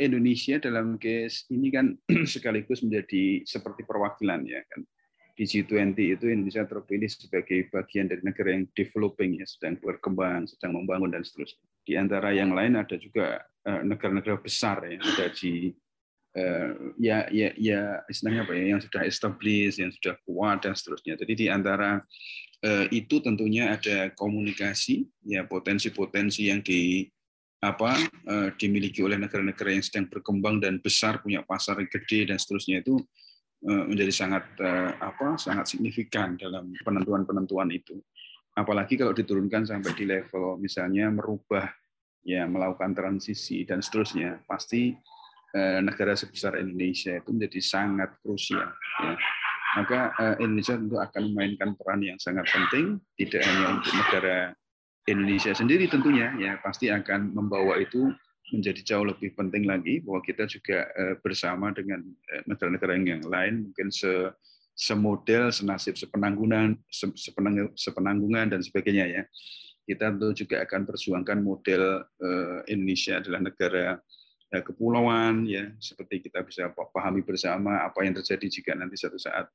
Indonesia 0.00 0.56
dalam 0.56 0.96
case 0.96 1.44
ini 1.52 1.68
kan 1.68 1.92
sekaligus 2.32 2.80
menjadi 2.80 3.44
seperti 3.44 3.84
perwakilan 3.84 4.46
ya 4.46 4.62
kan. 4.68 4.86
Di 5.40 5.48
G20 5.48 5.96
itu 5.96 6.28
Indonesia 6.28 6.68
terpilih 6.68 7.08
sebagai 7.08 7.72
bagian 7.72 8.12
dari 8.12 8.20
negara 8.20 8.52
yang 8.52 8.68
developing 8.76 9.40
ya, 9.40 9.48
sedang 9.48 9.80
berkembang, 9.80 10.44
sedang 10.44 10.76
membangun 10.76 11.16
dan 11.16 11.24
seterusnya. 11.24 11.64
Di 11.80 11.96
antara 11.96 12.28
yang 12.36 12.52
lain 12.52 12.76
ada 12.76 12.92
juga 13.00 13.40
eh, 13.64 13.80
negara-negara 13.80 14.36
besar 14.36 14.84
ya, 14.84 15.00
ada 15.00 15.32
di 15.32 15.72
eh, 16.36 16.70
ya 17.00 17.24
ya 17.32 17.56
ya 17.56 18.04
istilahnya 18.12 18.44
apa 18.44 18.52
ya 18.52 18.76
yang 18.76 18.80
sudah 18.84 19.02
established, 19.08 19.80
yang 19.80 19.88
sudah 19.88 20.20
kuat 20.28 20.60
dan 20.60 20.76
seterusnya. 20.76 21.16
Jadi 21.16 21.32
di 21.32 21.46
antara 21.48 22.04
eh, 22.60 22.92
itu 22.92 23.24
tentunya 23.24 23.72
ada 23.80 24.12
komunikasi 24.12 25.08
ya 25.24 25.48
potensi-potensi 25.48 26.52
yang 26.52 26.60
di 26.60 27.08
apa 27.60 27.92
eh, 28.08 28.48
dimiliki 28.56 29.04
oleh 29.04 29.20
negara-negara 29.20 29.76
yang 29.76 29.84
sedang 29.84 30.08
berkembang 30.08 30.64
dan 30.64 30.80
besar 30.80 31.20
punya 31.20 31.44
pasar 31.44 31.76
yang 31.76 31.92
gede 31.92 32.32
dan 32.32 32.40
seterusnya 32.40 32.80
itu 32.80 32.96
eh, 33.68 33.84
menjadi 33.84 34.12
sangat 34.16 34.44
eh, 34.64 34.92
apa 34.96 35.36
sangat 35.36 35.68
signifikan 35.68 36.40
dalam 36.40 36.72
penentuan-penentuan 36.80 37.68
itu 37.68 38.00
apalagi 38.56 38.96
kalau 38.96 39.12
diturunkan 39.12 39.68
sampai 39.68 39.92
di 39.92 40.08
level 40.08 40.56
misalnya 40.56 41.12
merubah 41.12 41.68
ya 42.24 42.48
melakukan 42.48 42.96
transisi 42.96 43.64
dan 43.64 43.80
seterusnya 43.80 44.44
pasti 44.44 44.92
negara 45.82 46.14
sebesar 46.14 46.62
Indonesia 46.62 47.18
itu 47.18 47.34
menjadi 47.34 47.58
sangat 47.58 48.14
krusial 48.22 48.70
ya. 49.02 49.14
maka 49.74 50.14
Indonesia 50.38 50.78
tentu 50.78 50.94
akan 50.94 51.22
memainkan 51.26 51.74
peran 51.74 52.06
yang 52.06 52.18
sangat 52.22 52.46
penting 52.54 53.02
tidak 53.18 53.42
hanya 53.42 53.66
untuk 53.74 53.90
negara 53.98 54.54
Indonesia 55.10 55.52
sendiri 55.52 55.90
tentunya 55.90 56.32
ya 56.38 56.56
pasti 56.62 56.88
akan 56.88 57.34
membawa 57.34 57.76
itu 57.82 58.14
menjadi 58.50 58.80
jauh 58.82 59.06
lebih 59.06 59.34
penting 59.38 59.66
lagi 59.66 60.02
bahwa 60.02 60.20
kita 60.22 60.46
juga 60.50 60.90
eh, 60.94 61.14
bersama 61.22 61.70
dengan 61.70 62.02
eh, 62.34 62.42
negara-negara 62.46 62.98
yang 62.98 63.22
lain 63.24 63.70
mungkin 63.70 63.88
se 63.90 64.30
semodel, 64.80 65.52
senasib, 65.52 65.92
sepenanggungan, 65.92 66.72
sepenang, 66.88 67.68
sepenanggungan 67.76 68.48
dan 68.48 68.64
sebagainya 68.64 69.06
ya. 69.12 69.22
Kita 69.84 70.08
tentu 70.08 70.32
juga 70.32 70.64
akan 70.64 70.88
perjuangkan 70.88 71.38
model 71.44 71.82
eh, 72.00 72.58
Indonesia 72.72 73.20
adalah 73.20 73.40
negara 73.44 73.86
kepulauan 74.50 75.46
ya 75.46 75.70
seperti 75.78 76.26
kita 76.26 76.42
bisa 76.42 76.74
pahami 76.74 77.22
bersama 77.22 77.86
apa 77.86 78.02
yang 78.02 78.18
terjadi 78.18 78.50
jika 78.50 78.74
nanti 78.74 78.98
satu 78.98 79.14
saat 79.14 79.46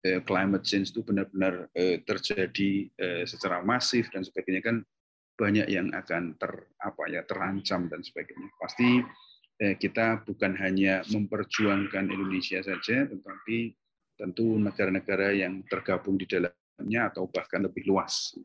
climate 0.00 0.64
change 0.64 0.96
itu 0.96 1.04
benar-benar 1.04 1.68
eh, 1.76 2.00
terjadi 2.00 2.88
eh, 2.96 3.24
secara 3.28 3.60
masif 3.60 4.08
dan 4.08 4.24
sebagainya 4.24 4.62
kan 4.64 4.76
banyak 5.36 5.68
yang 5.72 5.88
akan 5.92 6.36
ter 6.36 6.68
apa 6.80 7.02
ya 7.08 7.24
terancam 7.24 7.88
dan 7.88 8.00
sebagainya. 8.00 8.48
Pasti 8.60 9.04
eh, 9.60 9.74
kita 9.76 10.24
bukan 10.24 10.56
hanya 10.56 11.04
memperjuangkan 11.08 12.12
Indonesia 12.12 12.60
saja, 12.64 13.08
tetapi 13.08 13.76
tentu 14.16 14.60
negara-negara 14.60 15.32
yang 15.32 15.64
tergabung 15.68 16.20
di 16.20 16.28
dalamnya 16.28 17.08
atau 17.08 17.28
bahkan 17.28 17.64
lebih 17.64 17.88
luas. 17.88 18.36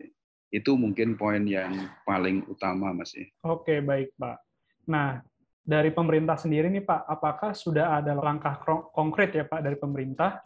Itu 0.51 0.79
mungkin 0.79 1.19
poin 1.19 1.43
yang 1.43 1.91
paling 2.07 2.47
utama, 2.47 2.95
Mas. 2.95 3.11
Ya. 3.11 3.27
Oke, 3.43 3.83
baik, 3.83 4.15
Pak. 4.15 4.39
Nah, 4.87 5.19
dari 5.65 5.91
pemerintah 5.91 6.39
sendiri 6.39 6.71
nih 6.71 6.85
Pak, 6.87 7.09
apakah 7.09 7.51
sudah 7.51 7.99
ada 7.99 8.15
langkah 8.15 8.55
konkret 8.95 9.35
ya 9.35 9.43
Pak 9.43 9.65
dari 9.65 9.75
pemerintah 9.75 10.39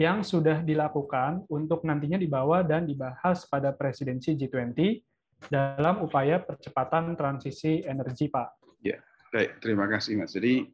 yang 0.00 0.24
sudah 0.24 0.64
dilakukan 0.64 1.44
untuk 1.52 1.84
nantinya 1.84 2.16
dibawa 2.16 2.64
dan 2.64 2.88
dibahas 2.88 3.44
pada 3.44 3.68
presidensi 3.76 4.32
G20 4.32 4.96
dalam 5.52 6.00
upaya 6.00 6.40
percepatan 6.40 7.12
transisi 7.20 7.84
energi, 7.84 8.32
Pak? 8.32 8.80
Ya, 8.80 8.96
baik. 9.28 9.60
Terima 9.60 9.84
kasih, 9.92 10.16
Mas. 10.16 10.32
Jadi 10.32 10.64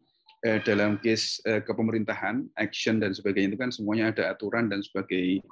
eh, 0.46 0.62
dalam 0.62 1.02
case 1.02 1.42
eh, 1.42 1.58
kepemerintahan, 1.58 2.54
action 2.54 3.02
dan 3.02 3.10
sebagainya 3.18 3.50
itu 3.50 3.58
kan 3.58 3.74
semuanya 3.74 4.14
ada 4.14 4.30
aturan 4.30 4.70
dan 4.70 4.78
sebagai 4.86 5.42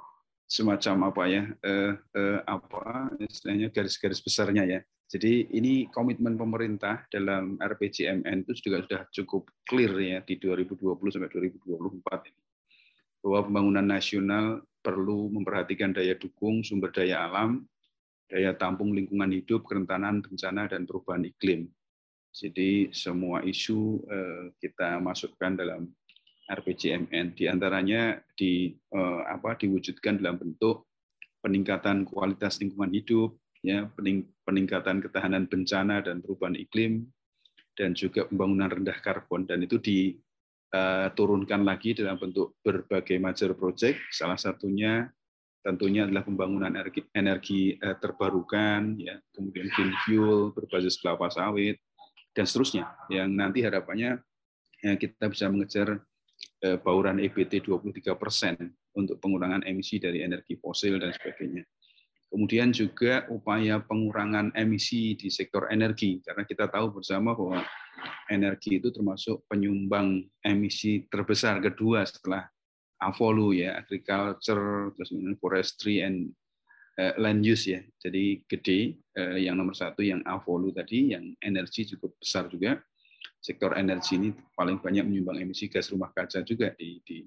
semacam 0.47 1.11
apa 1.11 1.23
ya, 1.27 1.43
eh, 1.59 1.93
eh, 2.15 2.39
apa 2.47 3.11
istilahnya 3.27 3.75
garis-garis 3.75 4.23
besarnya 4.23 4.63
ya. 4.63 4.79
Jadi 5.11 5.51
ini 5.51 5.91
komitmen 5.91 6.39
pemerintah 6.39 7.03
dalam 7.11 7.59
RPJMN 7.59 8.47
itu 8.47 8.71
juga 8.71 8.87
sudah 8.87 9.01
cukup 9.11 9.51
clear 9.67 9.91
ya 9.99 10.19
di 10.23 10.39
2020 10.39 10.95
sampai 11.11 11.27
2024 11.27 12.31
ini. 12.31 12.44
Bahwa 13.25 13.49
pembangunan 13.49 13.89
nasional 13.89 14.61
perlu 14.85 15.33
memperhatikan 15.33 15.97
daya 15.97 16.13
dukung 16.13 16.61
sumber 16.61 16.93
daya 16.93 17.25
alam, 17.25 17.65
daya 18.29 18.53
tampung 18.53 18.93
lingkungan 18.93 19.33
hidup, 19.33 19.65
kerentanan 19.65 20.21
bencana 20.21 20.69
dan 20.69 20.85
perubahan 20.85 21.25
iklim. 21.25 21.65
Jadi 22.29 22.93
semua 22.93 23.41
isu 23.41 24.05
eh, 24.05 24.53
kita 24.61 25.01
masukkan 25.01 25.57
dalam 25.57 25.89
RPJMN. 26.45 27.33
Di 27.33 27.49
antaranya 27.49 28.21
di 28.37 28.69
eh, 28.77 29.21
apa 29.25 29.57
diwujudkan 29.57 30.21
dalam 30.21 30.37
bentuk 30.37 30.85
peningkatan 31.41 32.05
kualitas 32.05 32.61
lingkungan 32.61 32.93
hidup, 32.93 33.33
ya 33.65 33.89
peningkatan 34.45 35.01
ketahanan 35.01 35.49
bencana 35.49 36.05
dan 36.05 36.21
perubahan 36.21 36.53
iklim 36.53 37.09
dan 37.73 37.97
juga 37.97 38.29
pembangunan 38.29 38.69
rendah 38.69 38.97
karbon 39.01 39.49
dan 39.49 39.65
itu 39.65 39.81
diturunkan 40.75 41.63
lagi 41.63 41.95
dalam 41.95 42.19
bentuk 42.19 42.59
berbagai 42.59 43.15
major 43.21 43.55
project. 43.55 43.99
Salah 44.11 44.35
satunya 44.35 45.07
tentunya 45.65 46.05
adalah 46.05 46.21
pembangunan 46.21 46.69
energi, 46.69 47.01
energi 47.15 47.61
eh, 47.79 47.97
terbarukan 47.97 48.99
ya. 48.99 49.15
Kemudian 49.33 49.71
green 49.71 49.93
fuel 50.05 50.51
berbasis 50.51 50.99
kelapa 50.99 51.31
sawit 51.31 51.79
dan 52.35 52.45
seterusnya. 52.45 52.85
Yang 53.07 53.29
nanti 53.31 53.59
harapannya 53.63 54.19
ya, 54.83 54.93
kita 54.99 55.31
bisa 55.31 55.47
mengejar 55.47 56.03
eh, 56.61 56.77
bauran 56.77 57.23
EBT 57.23 57.63
23 57.63 58.13
persen 58.19 58.55
untuk 58.95 59.19
pengurangan 59.19 59.63
emisi 59.63 59.97
dari 59.97 60.21
energi 60.21 60.59
fosil 60.59 60.99
dan 60.99 61.15
sebagainya. 61.15 61.63
Kemudian 62.25 62.75
juga 62.75 63.23
upaya 63.31 63.79
pengurangan 63.79 64.51
emisi 64.59 65.15
di 65.15 65.31
sektor 65.31 65.71
energi, 65.71 66.19
karena 66.19 66.43
kita 66.43 66.67
tahu 66.67 66.99
bersama 66.99 67.31
bahwa 67.31 67.63
energi 68.29 68.77
itu 68.79 68.89
termasuk 68.89 69.45
penyumbang 69.49 70.25
emisi 70.41 71.05
terbesar 71.09 71.61
kedua 71.61 72.05
setelah 72.05 72.45
Avolu 73.03 73.51
ya, 73.51 73.75
agriculture, 73.75 74.95
terus 74.95 75.11
forestry 75.37 75.99
and 75.99 76.31
uh, 76.97 77.11
land 77.19 77.43
use 77.43 77.67
ya. 77.67 77.83
Jadi 77.99 78.47
gede, 78.47 79.03
uh, 79.19 79.35
yang 79.35 79.59
nomor 79.59 79.75
satu 79.75 79.99
yang 79.99 80.23
Avolu 80.23 80.71
tadi, 80.71 81.11
yang 81.11 81.35
energi 81.43 81.85
cukup 81.91 82.15
besar 82.17 82.47
juga. 82.47 82.79
Sektor 83.43 83.77
energi 83.77 84.17
ini 84.17 84.29
paling 84.57 84.81
banyak 84.81 85.05
menyumbang 85.05 85.43
emisi 85.43 85.69
gas 85.69 85.93
rumah 85.93 86.09
kaca 86.09 86.41
juga 86.41 86.73
di 86.73 86.97
di 87.05 87.21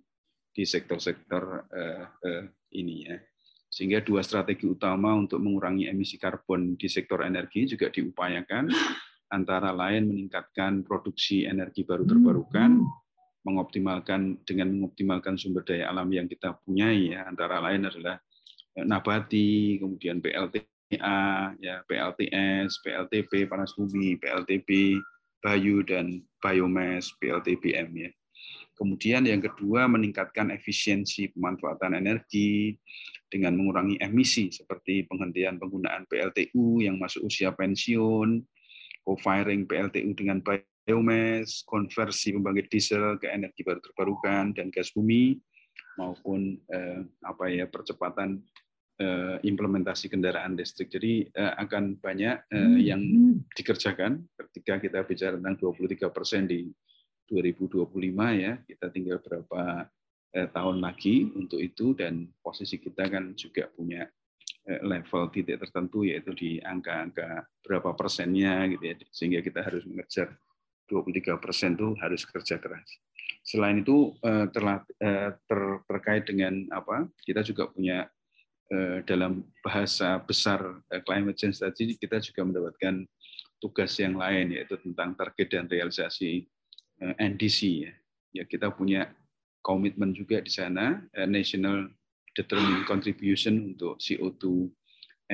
di 0.51 0.65
sektor-sektor 0.67 1.69
uh, 1.71 2.45
ini 2.75 3.07
ya. 3.07 3.17
Sehingga 3.69 4.01
dua 4.01 4.25
strategi 4.25 4.65
utama 4.65 5.13
untuk 5.13 5.39
mengurangi 5.45 5.87
emisi 5.87 6.17
karbon 6.17 6.75
di 6.75 6.89
sektor 6.89 7.21
energi 7.23 7.69
juga 7.69 7.93
diupayakan, 7.93 8.73
antara 9.29 9.73
lain 9.73 10.09
meningkatkan 10.09 10.85
produksi 10.85 11.45
energi 11.45 11.85
baru 11.85 12.05
terbarukan, 12.09 12.85
mengoptimalkan 13.45 14.41
dengan 14.45 14.73
mengoptimalkan 14.77 15.41
sumber 15.41 15.65
daya 15.65 15.89
alam 15.89 16.09
yang 16.13 16.29
kita 16.29 16.57
punyai 16.65 17.17
ya 17.17 17.25
antara 17.29 17.61
lain 17.65 17.89
adalah 17.89 18.21
eh, 18.77 18.85
nabati, 18.85 19.81
kemudian 19.81 20.21
PLTA, 20.21 21.55
ya 21.61 21.77
PLTS, 21.85 22.81
PLTP 22.85 23.49
panas 23.49 23.73
bumi, 23.77 24.21
PLTB 24.21 25.01
bayu 25.39 25.87
dan 25.87 26.21
biomass, 26.43 27.15
PLTBM 27.23 27.89
ya. 27.95 28.11
Kemudian 28.79 29.27
yang 29.27 29.43
kedua 29.43 29.91
meningkatkan 29.91 30.55
efisiensi 30.55 31.35
pemanfaatan 31.35 31.99
energi 31.99 32.79
dengan 33.27 33.59
mengurangi 33.59 33.99
emisi 33.99 34.55
seperti 34.55 35.03
penghentian 35.03 35.59
penggunaan 35.59 36.07
PLTU 36.07 36.79
yang 36.79 36.95
masuk 36.95 37.27
usia 37.27 37.51
pensiun, 37.51 38.39
co-firing 39.09 39.65
PLTU 39.65 40.13
dengan 40.13 40.45
biomass, 40.45 41.65
konversi 41.65 42.37
pembangkit 42.37 42.69
diesel 42.69 43.17
ke 43.17 43.33
energi 43.33 43.65
baru 43.65 43.81
terbarukan 43.81 44.53
dan 44.53 44.69
gas 44.69 44.93
bumi 44.93 45.41
maupun 45.97 46.61
eh, 46.69 47.01
apa 47.25 47.49
ya 47.49 47.65
percepatan 47.65 48.45
eh, 49.01 49.41
implementasi 49.49 50.13
kendaraan 50.13 50.61
listrik. 50.61 50.93
Jadi 50.93 51.25
eh, 51.33 51.53
akan 51.57 51.97
banyak 51.97 52.37
eh, 52.53 52.79
yang 52.85 53.01
dikerjakan 53.57 54.29
ketika 54.37 54.77
kita 54.77 54.99
bicara 55.09 55.41
tentang 55.41 55.57
23 55.57 56.13
persen 56.13 56.45
di 56.45 56.69
2025 57.33 57.89
ya, 58.37 58.61
kita 58.69 58.87
tinggal 58.93 59.25
berapa 59.25 59.89
eh, 60.37 60.49
tahun 60.53 60.85
lagi 60.85 61.33
untuk 61.33 61.65
itu 61.65 61.97
dan 61.97 62.29
posisi 62.45 62.77
kita 62.77 63.09
kan 63.09 63.33
juga 63.33 63.73
punya 63.73 64.05
level 64.69 65.33
titik 65.33 65.57
tertentu 65.57 66.05
yaitu 66.05 66.37
di 66.37 66.51
angka-angka 66.61 67.49
berapa 67.65 67.97
persennya 67.97 68.69
gitu 68.69 68.85
ya, 68.85 68.95
sehingga 69.09 69.41
kita 69.41 69.65
harus 69.65 69.89
mengejar 69.89 70.37
23 70.89 71.37
persen 71.41 71.77
itu 71.77 71.97
harus 72.01 72.25
kerja 72.25 72.57
keras. 72.57 72.89
Selain 73.45 73.81
itu 73.81 74.17
eh, 74.25 74.49
eh, 74.49 75.31
ter, 75.37 75.61
terkait 75.85 76.25
dengan 76.29 76.69
apa, 76.73 77.09
kita 77.25 77.45
juga 77.45 77.69
punya 77.69 78.09
eh, 78.73 79.05
dalam 79.05 79.45
bahasa 79.61 80.21
besar 80.21 80.81
climate 81.05 81.37
change 81.37 81.61
tadi 81.61 81.97
kita 81.97 82.21
juga 82.25 82.45
mendapatkan 82.45 83.05
tugas 83.61 83.93
yang 84.01 84.17
lain 84.17 84.53
yaitu 84.57 84.77
tentang 84.81 85.17
target 85.17 85.49
dan 85.49 85.65
realisasi 85.69 86.49
NDC 87.01 87.59
ya. 87.89 87.93
Ya 88.37 88.45
kita 88.45 88.69
punya 88.69 89.09
komitmen 89.65 90.13
juga 90.13 90.39
di 90.45 90.53
sana 90.53 91.01
National 91.27 91.89
Determined 92.39 92.87
Contribution 92.87 93.75
untuk 93.75 93.99
CO2 93.99 94.71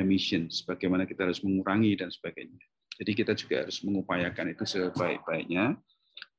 emissions, 0.01 0.65
bagaimana 0.65 1.05
kita 1.05 1.29
harus 1.29 1.45
mengurangi 1.45 2.01
dan 2.01 2.09
sebagainya. 2.09 2.57
Jadi 2.97 3.13
kita 3.13 3.37
juga 3.37 3.67
harus 3.67 3.85
mengupayakan 3.85 4.57
itu 4.57 4.65
sebaik-baiknya 4.65 5.77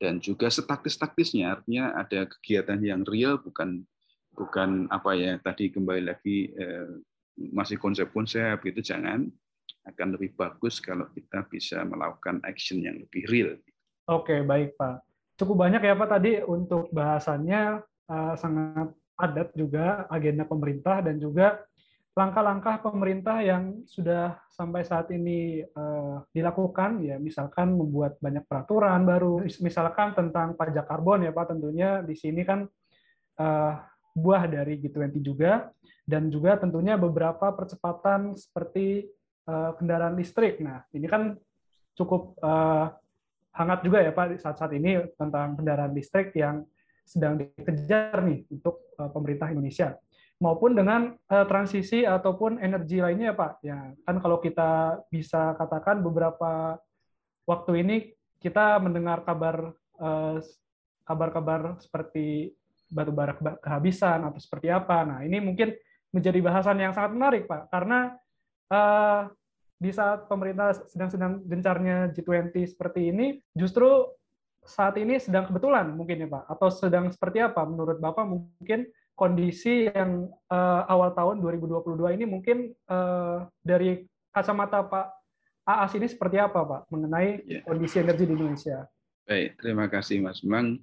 dan 0.01 0.17
juga 0.23 0.49
setaktis-taktisnya 0.49 1.54
artinya 1.54 1.93
ada 1.93 2.25
kegiatan 2.25 2.80
yang 2.82 3.06
real 3.06 3.38
bukan 3.39 3.84
bukan 4.36 4.88
apa 4.91 5.15
ya 5.15 5.34
tadi 5.39 5.71
kembali 5.71 6.04
lagi 6.04 6.51
eh, 6.51 6.99
masih 7.36 7.80
konsep-konsep 7.80 8.60
itu 8.67 8.80
jangan 8.84 9.28
akan 9.88 10.08
lebih 10.15 10.36
bagus 10.36 10.80
kalau 10.80 11.08
kita 11.12 11.43
bisa 11.47 11.84
melakukan 11.84 12.39
action 12.47 12.82
yang 12.82 12.99
lebih 12.99 13.23
real. 13.28 13.51
Oke, 14.08 14.43
baik 14.43 14.80
Pak 14.80 15.06
cukup 15.36 15.67
banyak 15.67 15.82
ya 15.84 15.93
Pak 15.95 16.10
tadi 16.10 16.32
untuk 16.43 16.88
bahasannya 16.95 17.84
uh, 18.08 18.34
sangat 18.39 18.91
padat 19.15 19.56
juga 19.56 20.06
agenda 20.12 20.43
pemerintah 20.43 20.99
dan 20.99 21.17
juga 21.17 21.63
langkah-langkah 22.15 22.80
pemerintah 22.80 23.43
yang 23.43 23.84
sudah 23.84 24.39
sampai 24.47 24.88
saat 24.88 25.12
ini 25.12 25.63
uh, 25.75 26.23
dilakukan. 26.32 27.04
Ya 27.04 27.19
misalkan 27.19 27.75
membuat 27.75 28.15
banyak 28.23 28.47
peraturan 28.47 29.04
baru 29.04 29.43
misalkan 29.60 30.15
tentang 30.15 30.56
pajak 30.56 30.88
karbon 30.88 31.28
ya 31.28 31.36
Pak. 31.36 31.56
Tentunya 31.56 31.99
di 31.99 32.15
sini 32.15 32.47
kan 32.47 32.63
uh, 33.39 33.73
buah 34.15 34.47
dari 34.47 34.80
G20 34.80 35.19
juga. 35.19 35.71
Dan 36.06 36.30
juga 36.30 36.56
tentunya 36.56 36.95
beberapa 36.95 37.49
percepatan 37.51 38.38
seperti 38.38 39.10
uh, 39.49 39.73
kendaraan 39.73 40.13
listrik. 40.13 40.62
Nah, 40.62 40.86
ini 40.93 41.10
kan 41.10 41.34
cukup 41.97 42.38
uh, 42.45 42.93
hangat 43.56 43.80
juga 43.88 44.04
ya 44.04 44.12
Pak 44.12 44.38
saat-saat 44.38 44.71
ini 44.75 45.01
tentang 45.15 45.56
kendaraan 45.56 45.95
listrik 45.95 46.36
yang 46.36 46.67
sedang 47.06 47.38
dikejar 47.38 48.26
nih 48.26 48.50
untuk 48.50 48.82
uh, 48.98 49.08
pemerintah 49.13 49.54
Indonesia 49.54 49.96
maupun 50.41 50.76
dengan 50.76 51.15
uh, 51.32 51.46
transisi 51.48 52.04
ataupun 52.04 52.60
energi 52.60 53.00
lainnya 53.00 53.32
ya 53.32 53.36
Pak. 53.38 53.54
Ya, 53.63 53.80
kan 54.04 54.20
kalau 54.20 54.44
kita 54.44 55.00
bisa 55.08 55.56
katakan 55.56 56.04
beberapa 56.04 56.76
waktu 57.48 57.72
ini 57.86 57.96
kita 58.44 58.82
mendengar 58.84 59.24
kabar 59.24 59.72
uh, 60.02 60.38
kabar-kabar 61.06 61.80
seperti 61.80 62.52
batu 62.89 63.13
bara 63.13 63.38
kehabisan 63.38 64.28
atau 64.28 64.41
seperti 64.41 64.68
apa. 64.74 65.06
Nah, 65.06 65.20
ini 65.24 65.39
mungkin 65.39 65.74
menjadi 66.12 66.39
bahasan 66.41 66.82
yang 66.82 66.91
sangat 66.91 67.12
menarik, 67.15 67.44
Pak, 67.46 67.72
karena 67.72 68.15
uh, 68.72 69.30
di 69.76 69.91
saat 69.91 70.32
pemerintah 70.32 70.72
sedang-sedang 70.88 71.44
gencarnya 71.44 72.10
G20 72.15 72.56
seperti 72.72 73.12
ini, 73.12 73.39
justru 73.52 74.08
saat 74.65 74.97
ini 74.97 75.21
sedang 75.21 75.47
kebetulan 75.47 75.93
mungkin 75.93 76.25
ya 76.25 76.28
Pak, 76.28 76.43
atau 76.49 76.67
sedang 76.73 77.13
seperti 77.13 77.39
apa 77.41 77.63
menurut 77.63 78.01
Bapak 78.01 78.25
mungkin 78.25 78.89
kondisi 79.15 79.88
yang 79.88 80.28
uh, 80.51 80.82
awal 80.91 81.15
tahun 81.15 81.39
2022 81.39 82.19
ini 82.19 82.25
mungkin 82.28 82.75
uh, 82.91 83.47
dari 83.63 84.04
kacamata 84.36 84.84
Pak 84.84 85.25
Aas 85.65 85.97
ini 85.97 86.06
seperti 86.06 86.38
apa 86.38 86.62
Pak 86.62 86.82
mengenai 86.93 87.41
yeah. 87.41 87.65
kondisi 87.65 87.97
energi 87.97 88.30
di 88.30 88.38
Indonesia? 88.38 88.86
Baik, 89.25 89.58
terima 89.58 89.89
kasih 89.89 90.21
Mas. 90.21 90.45
Memang 90.45 90.78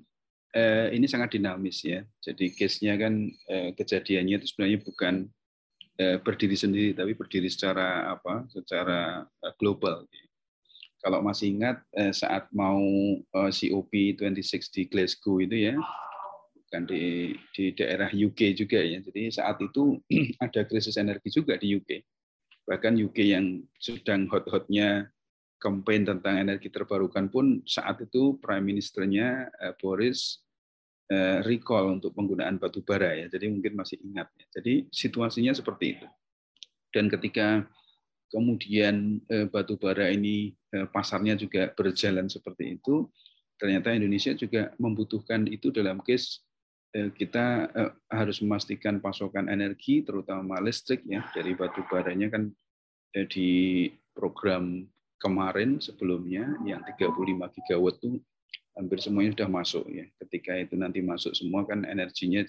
eh, 0.51 0.91
ini 0.91 1.07
sangat 1.07 1.39
dinamis 1.39 1.87
ya. 1.87 2.03
Jadi 2.19 2.51
case-nya 2.51 2.99
kan 2.99 3.31
eh, 3.31 3.71
kejadiannya 3.79 4.43
itu 4.43 4.47
sebenarnya 4.51 4.79
bukan 4.83 5.15
eh, 6.03 6.19
berdiri 6.19 6.59
sendiri, 6.59 6.91
tapi 6.99 7.15
berdiri 7.15 7.47
secara 7.47 8.11
apa? 8.11 8.51
Secara 8.51 9.23
eh, 9.23 9.55
global. 9.55 10.03
Kalau 11.03 11.19
masih 11.19 11.59
ingat 11.59 11.83
eh, 11.99 12.15
saat 12.15 12.47
mau 12.55 12.79
eh, 13.19 13.51
COP26 13.51 14.71
di 14.71 14.83
Glasgow 14.87 15.43
itu 15.43 15.57
ya, 15.67 15.75
bukan 16.55 16.83
di 16.87 17.35
di 17.51 17.75
daerah 17.75 18.07
UK 18.07 18.55
juga 18.55 18.79
ya. 18.79 19.03
Jadi 19.03 19.35
saat 19.35 19.59
itu 19.59 19.99
ada 20.47 20.63
krisis 20.63 20.95
energi 20.95 21.35
juga 21.35 21.59
di 21.59 21.75
UK. 21.75 21.91
Bahkan 22.71 22.95
UK 23.03 23.19
yang 23.35 23.67
sedang 23.83 24.31
hot-hotnya 24.31 25.11
campaign 25.59 26.07
tentang 26.07 26.39
energi 26.39 26.71
terbarukan 26.71 27.27
pun 27.27 27.67
saat 27.67 27.99
itu 27.99 28.39
Prime 28.39 28.63
Ministernya 28.63 29.51
eh, 29.59 29.75
Boris 29.77 30.39
recall 31.45 32.01
untuk 32.01 32.17
penggunaan 32.17 32.57
batu 32.57 32.81
bara 32.81 33.13
ya. 33.13 33.29
Jadi 33.29 33.53
mungkin 33.53 33.77
masih 33.77 34.01
ingat 34.01 34.33
ya. 34.33 34.49
Jadi 34.49 34.89
situasinya 34.89 35.53
seperti 35.53 36.01
itu. 36.01 36.09
Dan 36.89 37.13
ketika 37.13 37.69
kemudian 38.33 39.21
eh, 39.29 39.45
batu 39.45 39.77
bara 39.77 40.09
ini 40.09 40.57
pasarnya 40.73 41.37
juga 41.37 41.69
berjalan 41.77 42.33
seperti 42.33 42.81
itu, 42.81 43.05
ternyata 43.61 43.93
Indonesia 43.93 44.33
juga 44.33 44.73
membutuhkan 44.81 45.45
itu 45.53 45.69
dalam 45.69 46.01
case 46.01 46.41
kita 46.93 47.73
harus 48.13 48.45
memastikan 48.45 49.01
pasokan 49.01 49.49
energi 49.49 50.05
terutama 50.05 50.61
listrik 50.61 51.01
ya 51.09 51.25
dari 51.33 51.57
batu 51.57 51.81
baranya 51.89 52.29
kan 52.29 52.53
di 53.33 53.89
program 54.13 54.85
kemarin 55.23 55.81
sebelumnya 55.81 56.53
yang 56.67 56.83
35 56.85 57.55
gigawatt 57.55 57.97
itu 58.03 58.21
hampir 58.75 58.99
semuanya 58.99 59.39
sudah 59.39 59.51
masuk 59.53 59.85
ya. 59.87 60.05
Ketika 60.19 60.59
itu 60.59 60.75
nanti 60.75 60.99
masuk 60.99 61.33
semua 61.37 61.63
kan 61.63 61.87
energinya 61.87 62.43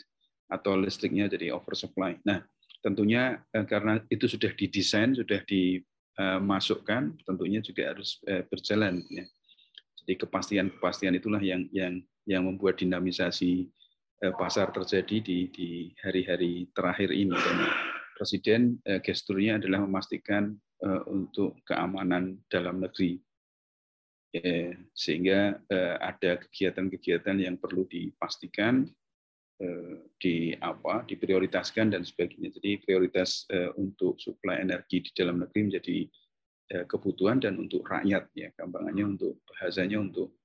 atau 0.50 0.74
listriknya 0.74 1.30
jadi 1.30 1.54
oversupply. 1.54 2.18
Nah, 2.26 2.42
tentunya 2.84 3.40
karena 3.50 4.04
itu 4.12 4.28
sudah 4.28 4.52
didesain, 4.52 5.16
sudah 5.16 5.40
di 5.48 5.80
Eh, 6.14 6.40
tentunya 7.26 7.58
juga 7.58 7.90
harus 7.90 8.22
eh, 8.30 8.46
berjalan 8.46 9.02
ya. 9.10 9.26
Jadi 9.98 10.14
kepastian-kepastian 10.22 11.18
itulah 11.18 11.42
yang 11.42 11.66
yang 11.74 12.06
yang 12.30 12.46
membuat 12.46 12.78
dinamisasi 12.78 13.66
eh, 14.22 14.34
pasar 14.38 14.70
terjadi 14.70 15.26
di 15.26 15.50
di 15.50 15.90
hari-hari 16.06 16.70
terakhir 16.78 17.10
ini 17.10 17.34
dan 17.34 17.58
presiden 18.14 18.62
gesturnya 19.02 19.58
adalah 19.58 19.82
memastikan 19.82 20.54
untuk 21.10 21.58
keamanan 21.66 22.38
dalam 22.46 22.78
negeri 22.78 23.18
sehingga 24.94 25.58
ada 25.98 26.38
kegiatan-kegiatan 26.46 27.42
yang 27.42 27.58
perlu 27.58 27.90
dipastikan 27.90 28.86
di 30.20 30.56
apa 30.60 31.04
diprioritaskan 31.08 31.94
dan 31.94 32.04
sebagainya. 32.04 32.52
Jadi 32.56 32.82
prioritas 32.84 33.48
untuk 33.80 34.20
suplai 34.20 34.64
energi 34.64 35.04
di 35.04 35.12
dalam 35.16 35.40
negeri 35.40 35.60
menjadi 35.72 35.98
kebutuhan 36.88 37.38
dan 37.44 37.60
untuk 37.60 37.86
rakyat 37.86 38.32
ya 38.34 38.50
gampangannya 38.56 39.06
untuk 39.18 39.44
bahasanya 39.46 40.00
untuk 40.00 40.40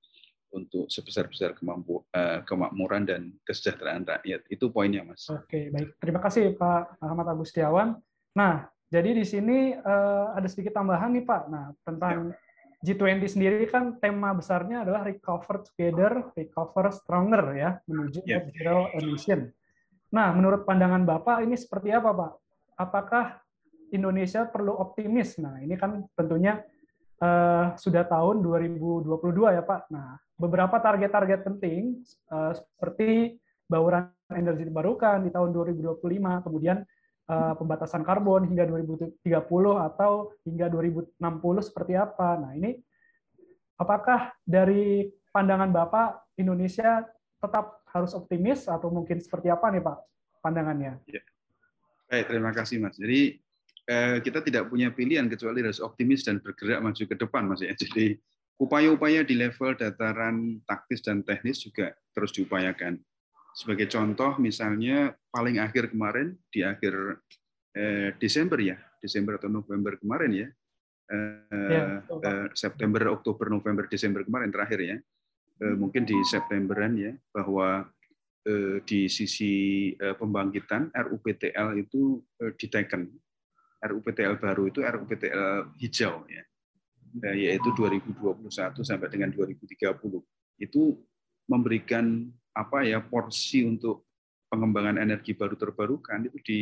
untuk 0.49 0.89
sebesar-besar 0.89 1.53
kemampu 1.53 2.01
kemakmuran 2.45 3.05
dan 3.05 3.21
kesejahteraan 3.45 4.01
rakyat. 4.01 4.41
Itu 4.49 4.73
poinnya, 4.73 5.05
Mas. 5.05 5.29
Oke, 5.29 5.69
baik. 5.69 6.01
Terima 6.01 6.17
kasih 6.17 6.57
Pak 6.57 6.97
Ahmad 7.01 7.29
Agustiawan. 7.29 8.01
Nah, 8.33 8.65
jadi 8.89 9.13
di 9.13 9.25
sini 9.25 9.77
ada 10.33 10.45
sedikit 10.49 10.73
tambahan 10.73 11.13
nih 11.13 11.25
Pak. 11.25 11.41
Nah, 11.53 11.65
tentang 11.85 12.33
ya 12.33 12.48
G20 12.79 13.27
sendiri 13.27 13.67
kan 13.67 13.99
tema 13.99 14.31
besarnya 14.31 14.87
adalah 14.87 15.03
recover 15.03 15.67
together, 15.67 16.31
recover 16.31 16.95
stronger 16.95 17.43
ya, 17.51 17.69
menuju 17.83 18.23
yeah. 18.23 18.39
net 18.39 18.55
zero 18.55 18.87
emission. 18.95 19.51
Nah, 20.15 20.31
menurut 20.31 20.63
pandangan 20.63 21.03
Bapak 21.03 21.43
ini 21.43 21.59
seperti 21.59 21.91
apa, 21.91 22.15
Pak? 22.15 22.31
Apakah 22.79 23.25
Indonesia 23.91 24.47
perlu 24.47 24.79
optimis? 24.79 25.35
Nah, 25.43 25.59
ini 25.59 25.75
kan 25.75 26.07
tentunya 26.15 26.63
uh, 27.19 27.75
sudah 27.75 28.07
tahun 28.07 28.39
2022 28.39 29.11
ya, 29.59 29.63
Pak. 29.67 29.91
Nah, 29.91 30.15
beberapa 30.39 30.79
target-target 30.79 31.39
penting 31.51 31.99
uh, 32.31 32.55
seperti 32.55 33.35
bauran 33.67 34.07
energi 34.31 34.65
terbarukan 34.65 35.27
di 35.27 35.29
tahun 35.35 35.51
2025, 35.51 35.99
kemudian 36.47 36.79
uh, 37.29 37.53
pembatasan 37.55 38.01
karbon 38.01 38.49
hingga 38.49 38.65
2030 38.65 39.21
atau 39.93 40.33
hingga 40.43 40.65
2060 40.67 41.15
seperti 41.61 41.93
apa. 41.93 42.41
Nah, 42.41 42.51
ini 42.57 42.75
apakah 43.77 44.33
dari 44.41 45.07
pandangan 45.29 45.69
Bapak 45.69 46.35
Indonesia 46.41 47.05
tetap 47.39 47.85
harus 47.93 48.11
optimis 48.17 48.67
atau 48.67 48.91
mungkin 48.91 49.21
seperti 49.21 49.47
apa 49.47 49.69
nih 49.71 49.85
Pak 49.85 49.97
pandangannya? 50.41 50.99
Ya. 51.07 51.23
Baik, 52.09 52.25
terima 52.27 52.51
kasih 52.51 52.81
Mas. 52.81 52.97
Jadi 52.97 53.37
eh, 53.85 54.17
kita 54.25 54.41
tidak 54.41 54.67
punya 54.67 54.89
pilihan 54.89 55.29
kecuali 55.29 55.61
harus 55.61 55.79
optimis 55.79 56.25
dan 56.25 56.41
bergerak 56.41 56.81
maju 56.81 57.03
ke 57.05 57.15
depan 57.15 57.43
Mas 57.45 57.61
ya. 57.61 57.71
Jadi 57.85 58.17
upaya-upaya 58.59 59.23
di 59.23 59.37
level 59.39 59.77
dataran 59.77 60.59
taktis 60.67 60.99
dan 61.05 61.21
teknis 61.23 61.63
juga 61.63 61.93
terus 62.11 62.33
diupayakan. 62.35 62.99
Sebagai 63.59 63.91
contoh, 63.91 64.39
misalnya 64.39 65.11
paling 65.35 65.59
akhir 65.59 65.91
kemarin 65.91 66.31
di 66.47 66.63
akhir 66.63 67.19
eh, 67.75 68.15
Desember 68.15 68.55
ya, 68.55 68.79
Desember 69.03 69.35
atau 69.35 69.51
November 69.51 69.99
kemarin 69.99 70.31
ya, 70.31 70.47
eh, 71.11 71.43
ya 71.67 71.83
eh, 71.99 72.47
September, 72.55 73.11
Oktober, 73.11 73.51
November, 73.51 73.83
Desember 73.91 74.23
kemarin 74.23 74.47
terakhir 74.47 74.79
ya, 74.79 74.97
eh, 75.59 75.75
mungkin 75.75 76.07
di 76.07 76.15
Septemberan 76.23 76.95
ya, 76.95 77.11
bahwa 77.35 77.83
eh, 78.47 78.79
di 78.87 79.11
sisi 79.11 79.91
eh, 79.91 80.15
pembangkitan 80.15 80.95
RUPTL 80.95 81.83
itu 81.83 82.23
eh, 82.39 82.55
diteken. 82.55 83.11
RUPTL 83.79 84.39
baru 84.39 84.71
itu 84.71 84.87
RUPTL 84.87 85.75
hijau 85.83 86.23
ya, 86.31 86.43
eh, 87.27 87.35
yaitu 87.51 87.75
2021 87.75 88.39
sampai 88.87 89.11
dengan 89.11 89.35
2030 89.35 89.99
itu 90.63 90.95
memberikan 91.51 92.31
apa 92.55 92.85
ya 92.85 93.03
porsi 93.03 93.65
untuk 93.65 94.09
pengembangan 94.49 94.97
energi 94.97 95.37
baru 95.37 95.55
terbarukan 95.55 96.25
itu 96.25 96.39
di 96.41 96.59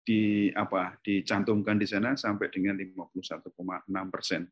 di 0.00 0.48
apa 0.56 0.96
dicantumkan 1.04 1.76
di 1.76 1.86
sana 1.86 2.16
sampai 2.16 2.48
dengan 2.48 2.80
51,6 2.80 3.52
persen. 4.08 4.48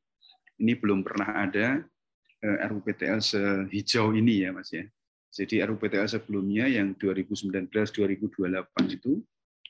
Ini 0.60 0.76
belum 0.76 1.00
pernah 1.00 1.48
ada 1.48 1.80
eh, 2.44 2.58
RUPTL 2.68 3.24
sehijau 3.24 4.12
ini 4.12 4.44
ya 4.44 4.52
Mas 4.52 4.70
ya. 4.70 4.84
Jadi 5.28 5.60
RUPTL 5.64 6.08
sebelumnya 6.08 6.68
yang 6.68 6.96
2019-2028 6.96 8.96
itu 8.96 9.20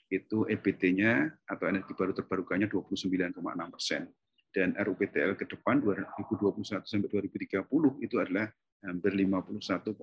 itu 0.08 0.38
EBT-nya 0.48 1.28
atau 1.44 1.68
energi 1.68 1.92
baru 1.92 2.16
terbarukannya 2.16 2.72
29,6 2.72 3.36
persen 3.68 4.08
dan 4.56 4.72
RUPTL 4.72 5.36
ke 5.36 5.44
depan 5.44 5.84
2021 5.84 6.64
sampai 6.64 7.08
2030 7.12 7.68
itu 8.00 8.16
adalah 8.16 8.48
hampir 8.82 9.12
51,6 9.14 9.94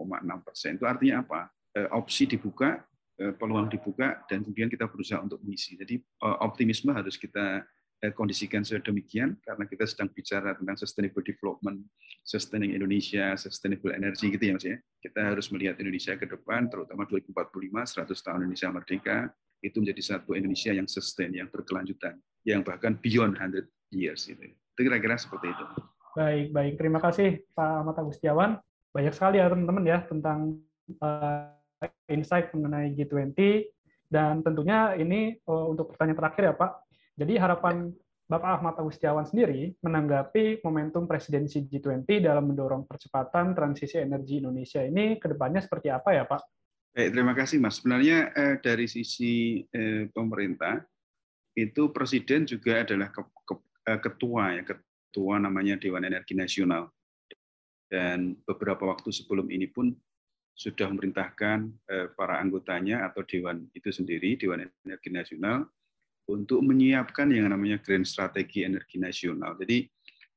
persen. 0.44 0.76
Itu 0.76 0.86
artinya 0.88 1.24
apa? 1.24 1.52
Eh, 1.76 1.88
opsi 1.92 2.24
dibuka, 2.24 2.80
eh, 3.20 3.36
peluang 3.36 3.68
dibuka, 3.68 4.24
dan 4.32 4.44
kemudian 4.44 4.72
kita 4.72 4.88
berusaha 4.88 5.20
untuk 5.20 5.44
mengisi. 5.44 5.76
Jadi 5.76 6.00
eh, 6.00 6.38
optimisme 6.44 6.92
harus 6.92 7.20
kita 7.20 7.64
kondisikan 8.14 8.62
sedemikian 8.62 9.34
karena 9.42 9.66
kita 9.66 9.88
sedang 9.88 10.12
bicara 10.14 10.54
tentang 10.54 10.78
sustainable 10.78 11.26
development, 11.26 11.82
sustaining 12.22 12.76
Indonesia, 12.76 13.34
sustainable 13.34 13.90
energy 13.98 14.30
gitu 14.30 14.52
ya 14.52 14.54
Mas 14.54 14.68
ya. 14.68 14.78
Kita 15.02 15.34
harus 15.34 15.50
melihat 15.50 15.80
Indonesia 15.82 16.14
ke 16.14 16.30
depan, 16.30 16.70
terutama 16.70 17.08
2045, 17.10 17.34
100 17.88 18.14
tahun 18.22 18.40
Indonesia 18.46 18.70
merdeka, 18.70 19.18
itu 19.64 19.82
menjadi 19.82 20.02
satu 20.06 20.38
Indonesia 20.38 20.76
yang 20.76 20.86
sustain, 20.86 21.34
yang 21.34 21.50
berkelanjutan, 21.50 22.20
yang 22.46 22.62
bahkan 22.62 22.94
beyond 22.94 23.42
100 23.42 23.66
years. 23.90 24.30
Itu 24.30 24.46
kira-kira 24.78 25.18
seperti 25.18 25.50
itu. 25.50 25.66
Baik, 26.16 26.56
baik. 26.56 26.74
Terima 26.80 27.04
kasih 27.04 27.44
Pak 27.52 27.84
Ahmad 27.84 28.00
Agustiawan. 28.00 28.56
Banyak 28.96 29.12
sekali 29.12 29.44
ya 29.44 29.52
teman-teman 29.52 29.84
ya 29.84 30.00
tentang 30.08 30.64
uh, 31.04 31.52
insight 32.08 32.56
mengenai 32.56 32.96
G20 32.96 33.36
dan 34.08 34.40
tentunya 34.40 34.96
ini 34.96 35.36
uh, 35.44 35.68
untuk 35.76 35.92
pertanyaan 35.92 36.20
terakhir 36.24 36.44
ya 36.48 36.54
Pak. 36.56 36.72
Jadi 37.20 37.34
harapan 37.36 37.92
Bapak 38.26 38.58
Ahmad 38.58 38.74
Agustiawan 38.82 39.28
sendiri 39.28 39.78
menanggapi 39.86 40.66
momentum 40.66 41.06
presidensi 41.06 41.62
G20 41.62 42.26
dalam 42.26 42.50
mendorong 42.50 42.90
percepatan 42.90 43.54
transisi 43.54 44.02
energi 44.02 44.42
Indonesia 44.42 44.82
ini 44.82 45.22
ke 45.22 45.30
depannya 45.30 45.62
seperti 45.62 45.94
apa 45.94 46.10
ya 46.16 46.26
Pak? 46.26 46.42
Baik, 46.96 47.12
terima 47.12 47.36
kasih 47.38 47.60
Mas. 47.62 47.78
Sebenarnya 47.78 48.32
eh, 48.34 48.56
dari 48.64 48.88
sisi 48.90 49.62
eh, 49.68 50.10
pemerintah 50.10 50.80
itu 51.54 51.94
presiden 51.94 52.50
juga 52.50 52.82
adalah 52.82 53.14
ke, 53.14 53.22
ke, 53.46 53.54
eh, 53.94 54.00
ketua 54.00 54.44
ya 54.58 54.64
ketua 55.16 55.40
namanya 55.40 55.80
Dewan 55.80 56.04
Energi 56.04 56.36
Nasional. 56.36 56.92
Dan 57.88 58.36
beberapa 58.44 58.92
waktu 58.92 59.16
sebelum 59.16 59.48
ini 59.48 59.72
pun 59.72 59.96
sudah 60.52 60.92
memerintahkan 60.92 61.72
eh, 61.88 62.12
para 62.12 62.44
anggotanya 62.44 63.08
atau 63.08 63.24
dewan 63.24 63.72
itu 63.72 63.96
sendiri, 63.96 64.36
Dewan 64.36 64.68
Energi 64.84 65.08
Nasional, 65.16 65.72
untuk 66.28 66.60
menyiapkan 66.68 67.32
yang 67.32 67.48
namanya 67.48 67.80
Grand 67.80 68.04
Strategi 68.04 68.68
Energi 68.68 69.00
Nasional. 69.00 69.56
Jadi 69.56 69.88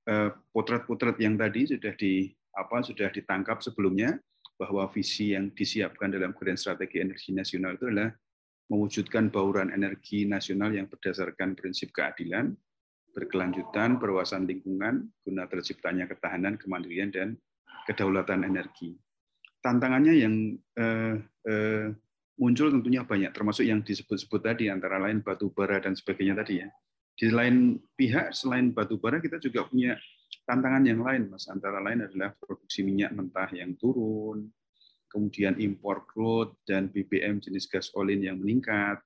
eh, 0.07 0.31
potret-potret 0.55 1.19
yang 1.19 1.35
tadi 1.35 1.75
sudah 1.75 1.99
di 1.99 2.31
apa 2.55 2.79
sudah 2.87 3.11
ditangkap 3.11 3.59
sebelumnya 3.59 4.15
bahwa 4.55 4.87
visi 4.95 5.35
yang 5.35 5.51
disiapkan 5.51 6.15
dalam 6.15 6.31
Grand 6.39 6.55
Strategi 6.55 7.03
Energi 7.03 7.35
Nasional 7.35 7.75
itu 7.75 7.91
adalah 7.91 8.15
mewujudkan 8.71 9.27
bauran 9.35 9.75
energi 9.75 10.23
nasional 10.23 10.71
yang 10.71 10.87
berdasarkan 10.87 11.59
prinsip 11.59 11.91
keadilan, 11.91 12.55
berkelanjutan, 13.19 13.99
perluasan 13.99 14.47
lingkungan, 14.47 15.11
guna 15.27 15.51
terciptanya 15.51 16.07
ketahanan, 16.07 16.55
kemandirian, 16.55 17.11
dan 17.11 17.35
kedaulatan 17.91 18.47
energi. 18.47 18.95
Tantangannya 19.59 20.15
yang 20.15 20.55
eh, 20.79 21.19
eh, 21.51 21.91
muncul 22.39 22.71
tentunya 22.71 23.03
banyak, 23.03 23.35
termasuk 23.35 23.67
yang 23.67 23.83
disebut-sebut 23.83 24.39
tadi, 24.39 24.71
antara 24.71 25.03
lain 25.03 25.27
batu 25.27 25.51
bara 25.51 25.83
dan 25.83 25.99
sebagainya 25.99 26.39
tadi 26.39 26.63
ya. 26.63 26.71
Di 27.19 27.35
lain 27.35 27.83
pihak, 27.99 28.31
selain 28.31 28.71
batu 28.71 29.03
bara, 29.03 29.19
kita 29.19 29.43
juga 29.43 29.67
punya 29.67 29.99
tantangan 30.47 30.87
yang 30.87 31.03
lain, 31.03 31.35
Mas. 31.35 31.51
Antara 31.51 31.83
lain 31.83 32.07
adalah 32.07 32.31
produksi 32.39 32.87
minyak 32.87 33.11
mentah 33.11 33.51
yang 33.51 33.75
turun, 33.75 34.47
kemudian 35.11 35.59
impor 35.59 36.07
crude 36.07 36.55
dan 36.63 36.87
BBM 36.95 37.43
jenis 37.43 37.67
gas 37.67 37.91
olin 37.99 38.23
yang 38.23 38.39
meningkat, 38.39 39.03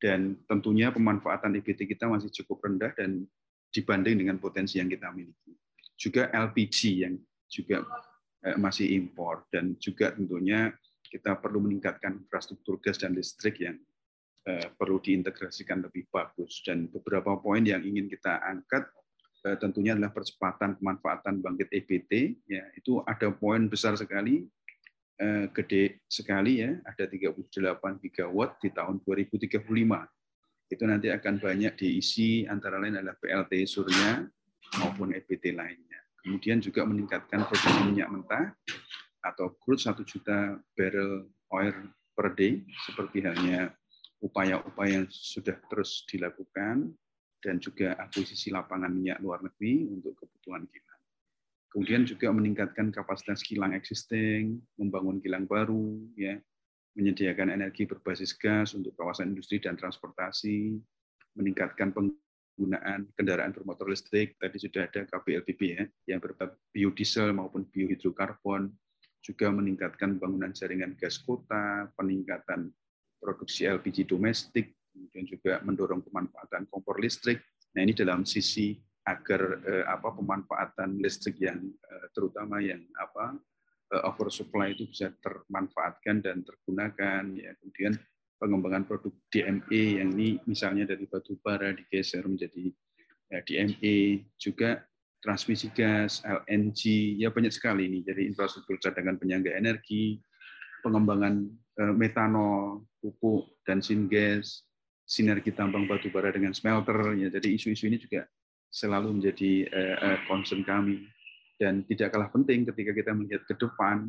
dan 0.00 0.40
tentunya 0.48 0.88
pemanfaatan 0.88 1.60
EBT 1.60 1.84
kita 1.84 2.08
masih 2.08 2.32
cukup 2.32 2.64
rendah 2.64 2.96
dan 2.96 3.28
dibanding 3.70 4.26
dengan 4.26 4.36
potensi 4.36 4.82
yang 4.82 4.90
kita 4.90 5.14
miliki. 5.14 5.54
Juga 5.94 6.28
LPG 6.30 6.78
yang 7.06 7.14
juga 7.50 7.86
eh, 8.46 8.56
masih 8.58 8.90
impor 8.94 9.46
dan 9.50 9.78
juga 9.78 10.14
tentunya 10.14 10.70
kita 11.10 11.38
perlu 11.38 11.66
meningkatkan 11.66 12.22
infrastruktur 12.22 12.78
gas 12.78 12.98
dan 12.98 13.14
listrik 13.14 13.58
yang 13.62 13.78
eh, 14.46 14.66
perlu 14.74 15.02
diintegrasikan 15.02 15.82
lebih 15.86 16.06
bagus. 16.10 16.62
Dan 16.66 16.90
beberapa 16.90 17.38
poin 17.38 17.62
yang 17.62 17.82
ingin 17.82 18.06
kita 18.06 18.42
angkat 18.42 18.86
Eh, 19.40 19.56
tentunya 19.56 19.96
adalah 19.96 20.12
percepatan 20.12 20.76
pemanfaatan 20.76 21.40
bangkit 21.40 21.72
EBT 21.72 22.12
ya 22.44 22.60
itu 22.76 23.00
ada 23.08 23.32
poin 23.32 23.72
besar 23.72 23.96
sekali 23.96 24.44
gede 25.52 26.00
sekali 26.08 26.64
ya 26.64 26.76
ada 26.88 27.04
38 27.04 27.36
gigawatt 28.00 28.56
di 28.60 28.72
tahun 28.72 29.04
2035 29.04 29.60
itu 30.70 30.84
nanti 30.86 31.10
akan 31.10 31.42
banyak 31.42 31.74
diisi 31.74 32.46
antara 32.46 32.78
lain 32.78 33.02
adalah 33.02 33.18
PLT 33.18 33.66
surya 33.66 34.22
maupun 34.78 35.12
EBT 35.12 35.52
lainnya 35.52 36.00
kemudian 36.22 36.62
juga 36.62 36.86
meningkatkan 36.86 37.42
produksi 37.44 37.80
minyak 37.90 38.08
mentah 38.08 38.54
atau 39.20 39.52
crude 39.60 39.82
1 39.82 40.00
juta 40.06 40.56
barrel 40.78 41.28
oil 41.52 41.76
per 42.14 42.32
day 42.38 42.62
seperti 42.86 43.24
halnya 43.26 43.74
upaya-upaya 44.20 45.02
yang 45.02 45.08
sudah 45.08 45.56
terus 45.68 46.04
dilakukan 46.08 46.92
dan 47.40 47.56
juga 47.56 47.96
akuisisi 47.96 48.52
lapangan 48.52 48.92
minyak 48.92 49.18
luar 49.24 49.40
negeri 49.40 49.88
untuk 49.88 50.12
kebutuhan 50.20 50.68
kilang. 50.68 51.00
Kemudian 51.72 52.02
juga 52.04 52.28
meningkatkan 52.34 52.92
kapasitas 52.92 53.40
kilang 53.40 53.72
existing, 53.72 54.60
membangun 54.76 55.22
kilang 55.24 55.48
baru, 55.48 56.04
ya, 56.18 56.36
menyediakan 57.00 57.48
energi 57.56 57.88
berbasis 57.88 58.36
gas 58.36 58.76
untuk 58.76 58.92
kawasan 58.92 59.32
industri 59.32 59.56
dan 59.56 59.80
transportasi, 59.80 60.76
meningkatkan 61.32 61.96
penggunaan 61.96 63.08
kendaraan 63.16 63.56
bermotor 63.56 63.88
listrik, 63.88 64.36
tadi 64.36 64.60
sudah 64.60 64.84
ada 64.84 65.08
KBLBB 65.08 65.60
ya, 65.64 65.84
yang 66.12 66.20
berupa 66.20 66.52
biodiesel 66.76 67.32
maupun 67.32 67.64
biohidrokarbon, 67.72 68.68
juga 69.24 69.48
meningkatkan 69.48 70.20
bangunan 70.20 70.52
jaringan 70.52 70.92
gas 71.00 71.16
kota, 71.16 71.88
peningkatan 71.96 72.68
produksi 73.16 73.64
LPG 73.64 74.04
domestik, 74.04 74.76
kemudian 74.92 75.24
juga 75.24 75.64
mendorong 75.64 76.04
pemanfaatan 76.04 76.68
kompor 76.68 77.00
listrik. 77.00 77.40
Nah 77.72 77.80
ini 77.80 77.96
dalam 77.96 78.28
sisi 78.28 78.76
agar 79.08 79.60
eh, 79.64 79.84
apa 79.88 80.12
pemanfaatan 80.12 81.00
listrik 81.00 81.40
yang 81.40 81.60
eh, 81.64 82.06
terutama 82.12 82.60
yang 82.60 82.80
apa 82.96 83.36
oversupply 83.90 84.72
itu 84.72 84.86
bisa 84.86 85.10
termanfaatkan 85.18 86.22
dan 86.22 86.46
tergunakan. 86.46 87.22
Ya 87.34 87.54
kemudian 87.58 87.98
pengembangan 88.38 88.86
produk 88.86 89.12
DME 89.28 90.00
yang 90.00 90.14
ini 90.16 90.38
misalnya 90.46 90.88
dari 90.88 91.04
batu 91.10 91.36
bara 91.42 91.74
digeser 91.74 92.24
menjadi 92.24 92.70
ya, 93.30 93.38
DME 93.42 94.26
juga 94.40 94.86
transmisi 95.20 95.68
gas, 95.74 96.24
LNG, 96.24 97.14
ya 97.20 97.28
banyak 97.28 97.52
sekali 97.52 97.90
ini. 97.90 98.00
Jadi 98.00 98.24
infrastruktur 98.24 98.80
cadangan 98.80 99.20
penyangga 99.20 99.52
energi, 99.52 100.16
pengembangan 100.80 101.44
eh, 101.76 101.94
metanol, 101.94 102.88
pupuk, 103.04 103.60
dan 103.68 103.84
syngas, 103.84 104.64
sinergi 105.10 105.50
tambang 105.50 105.90
batu 105.90 106.06
bara 106.14 106.30
dengan 106.30 106.54
smelter 106.54 107.18
ya 107.18 107.26
jadi 107.34 107.50
isu-isu 107.58 107.90
ini 107.90 107.98
juga 107.98 108.30
selalu 108.70 109.18
menjadi 109.18 109.66
uh, 109.74 110.18
concern 110.30 110.62
kami 110.62 111.02
dan 111.60 111.84
tidak 111.84 112.16
kalah 112.16 112.32
penting 112.32 112.64
ketika 112.64 112.96
kita 112.96 113.12
melihat 113.12 113.44
ke 113.44 113.54
depan 113.60 114.08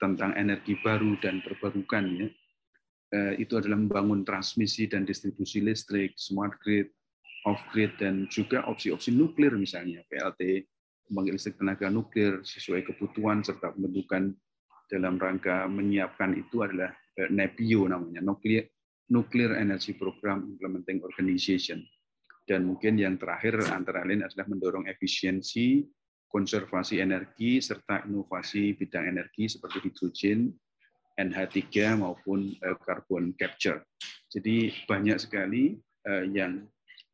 tentang 0.00 0.32
energi 0.34 0.80
baru 0.80 1.16
dan 1.20 1.44
terbarukan 1.44 2.04
ya 2.16 2.28
uh, 3.12 3.32
itu 3.36 3.60
adalah 3.60 3.76
membangun 3.76 4.24
transmisi 4.24 4.88
dan 4.88 5.04
distribusi 5.04 5.60
listrik 5.60 6.16
smart 6.16 6.56
grid 6.64 6.88
off 7.44 7.60
grid 7.70 7.92
dan 8.00 8.24
juga 8.32 8.64
opsi-opsi 8.64 9.12
nuklir 9.12 9.52
misalnya 9.54 10.00
PLT 10.08 10.64
pembangkit 11.06 11.32
listrik 11.36 11.56
tenaga 11.60 11.92
nuklir 11.92 12.40
sesuai 12.42 12.82
kebutuhan 12.88 13.44
serta 13.44 13.76
pembentukan 13.76 14.32
dalam 14.88 15.20
rangka 15.20 15.68
menyiapkan 15.68 16.34
itu 16.34 16.64
adalah 16.64 16.90
NEPIO 17.16 17.86
namanya 17.92 18.24
nuklir 18.24 18.66
Nuclear 19.06 19.54
Energy 19.54 19.94
Program 19.94 20.42
Implementing 20.42 20.98
Organization. 21.06 21.82
Dan 22.46 22.66
mungkin 22.66 22.98
yang 22.98 23.18
terakhir 23.18 23.58
antara 23.70 24.06
lain 24.06 24.22
adalah 24.22 24.46
mendorong 24.50 24.86
efisiensi, 24.86 25.82
konservasi 26.36 27.00
energi, 27.00 27.64
serta 27.64 28.04
inovasi 28.04 28.76
bidang 28.76 29.08
energi 29.08 29.48
seperti 29.48 29.88
hidrogen, 29.88 30.52
NH3 31.16 31.96
maupun 31.96 32.52
eh, 32.60 32.76
carbon 32.84 33.32
capture. 33.40 33.80
Jadi 34.28 34.68
banyak 34.84 35.16
sekali 35.16 35.72
eh, 36.04 36.24
yang 36.28 36.60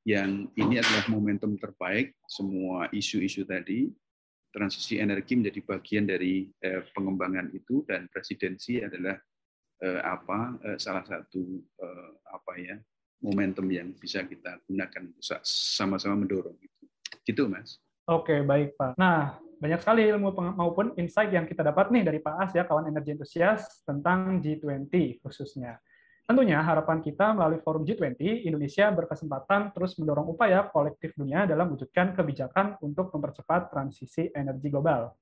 yang 0.02 0.50
ini 0.58 0.82
adalah 0.82 1.06
momentum 1.06 1.54
terbaik 1.54 2.18
semua 2.26 2.90
isu-isu 2.90 3.46
tadi 3.46 3.86
transisi 4.50 4.98
energi 4.98 5.38
menjadi 5.38 5.62
bagian 5.62 6.10
dari 6.10 6.50
eh, 6.58 6.82
pengembangan 6.90 7.54
itu 7.54 7.86
dan 7.86 8.10
presidensi 8.10 8.82
adalah 8.82 9.14
apa 9.82 10.62
salah 10.78 11.02
satu 11.02 11.58
apa 12.30 12.54
ya 12.54 12.78
momentum 13.18 13.66
yang 13.66 13.90
bisa 13.98 14.22
kita 14.22 14.62
gunakan 14.70 15.10
sama-sama 15.42 16.22
mendorong 16.22 16.54
itu. 16.62 16.86
Gitu, 17.26 17.50
Mas. 17.50 17.81
Oke, 18.10 18.42
baik, 18.42 18.74
Pak. 18.74 18.98
Nah, 18.98 19.38
banyak 19.62 19.78
sekali 19.78 20.02
ilmu 20.10 20.34
maupun 20.58 20.90
insight 20.98 21.30
yang 21.30 21.46
kita 21.46 21.62
dapat 21.62 21.94
nih 21.94 22.02
dari 22.02 22.18
Pak 22.18 22.34
As 22.34 22.50
ya, 22.50 22.66
kawan 22.66 22.90
energi 22.90 23.14
entusias 23.14 23.86
tentang 23.86 24.42
G20 24.42 25.22
khususnya. 25.22 25.78
Tentunya 26.26 26.58
harapan 26.58 26.98
kita 26.98 27.30
melalui 27.30 27.62
forum 27.62 27.86
G20, 27.86 28.42
Indonesia 28.42 28.90
berkesempatan 28.90 29.70
terus 29.70 29.94
mendorong 30.02 30.34
upaya 30.34 30.66
kolektif 30.66 31.14
dunia 31.14 31.46
dalam 31.46 31.70
wujudkan 31.70 32.10
kebijakan 32.10 32.74
untuk 32.82 33.14
mempercepat 33.14 33.70
transisi 33.70 34.34
energi 34.34 34.66
global. 34.66 35.14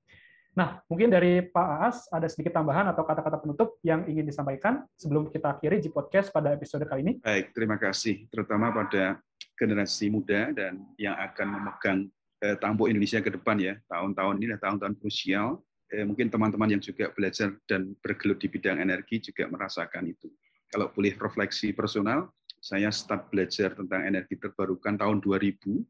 Nah, 0.57 0.81
mungkin 0.89 1.13
dari 1.13 1.45
Pak 1.45 1.67
Aas 1.77 1.97
ada 2.09 2.25
sedikit 2.25 2.57
tambahan 2.57 2.89
atau 2.89 3.05
kata-kata 3.05 3.39
penutup 3.39 3.77
yang 3.85 4.09
ingin 4.09 4.25
disampaikan 4.25 4.83
sebelum 4.97 5.29
kita 5.29 5.53
akhiri 5.53 5.77
di 5.77 5.93
podcast 5.93 6.33
pada 6.33 6.49
episode 6.51 6.81
kali 6.89 7.01
ini. 7.05 7.13
Baik, 7.21 7.53
terima 7.53 7.77
kasih. 7.77 8.25
Terutama 8.27 8.73
pada 8.73 9.21
generasi 9.53 10.09
muda 10.09 10.49
dan 10.49 10.81
yang 10.97 11.13
akan 11.13 11.47
memegang 11.55 11.99
eh, 12.41 12.57
tampuk 12.57 12.89
Indonesia 12.89 13.21
ke 13.21 13.29
depan 13.31 13.57
ya. 13.61 13.77
Tahun-tahun 13.87 14.41
ini 14.41 14.57
tahun-tahun 14.57 14.97
krusial. 14.97 15.61
Eh, 15.91 16.07
mungkin 16.07 16.31
teman-teman 16.31 16.75
yang 16.77 16.81
juga 16.81 17.11
belajar 17.11 17.53
dan 17.67 17.93
bergelut 17.99 18.39
di 18.39 18.47
bidang 18.47 18.79
energi 18.79 19.21
juga 19.21 19.47
merasakan 19.47 20.09
itu. 20.09 20.31
Kalau 20.71 20.87
boleh 20.89 21.13
refleksi 21.19 21.75
personal, 21.75 22.31
saya 22.63 22.87
start 22.93 23.27
belajar 23.27 23.75
tentang 23.75 24.07
energi 24.07 24.39
terbarukan 24.39 24.95
tahun 24.95 25.19
2000 25.19 25.83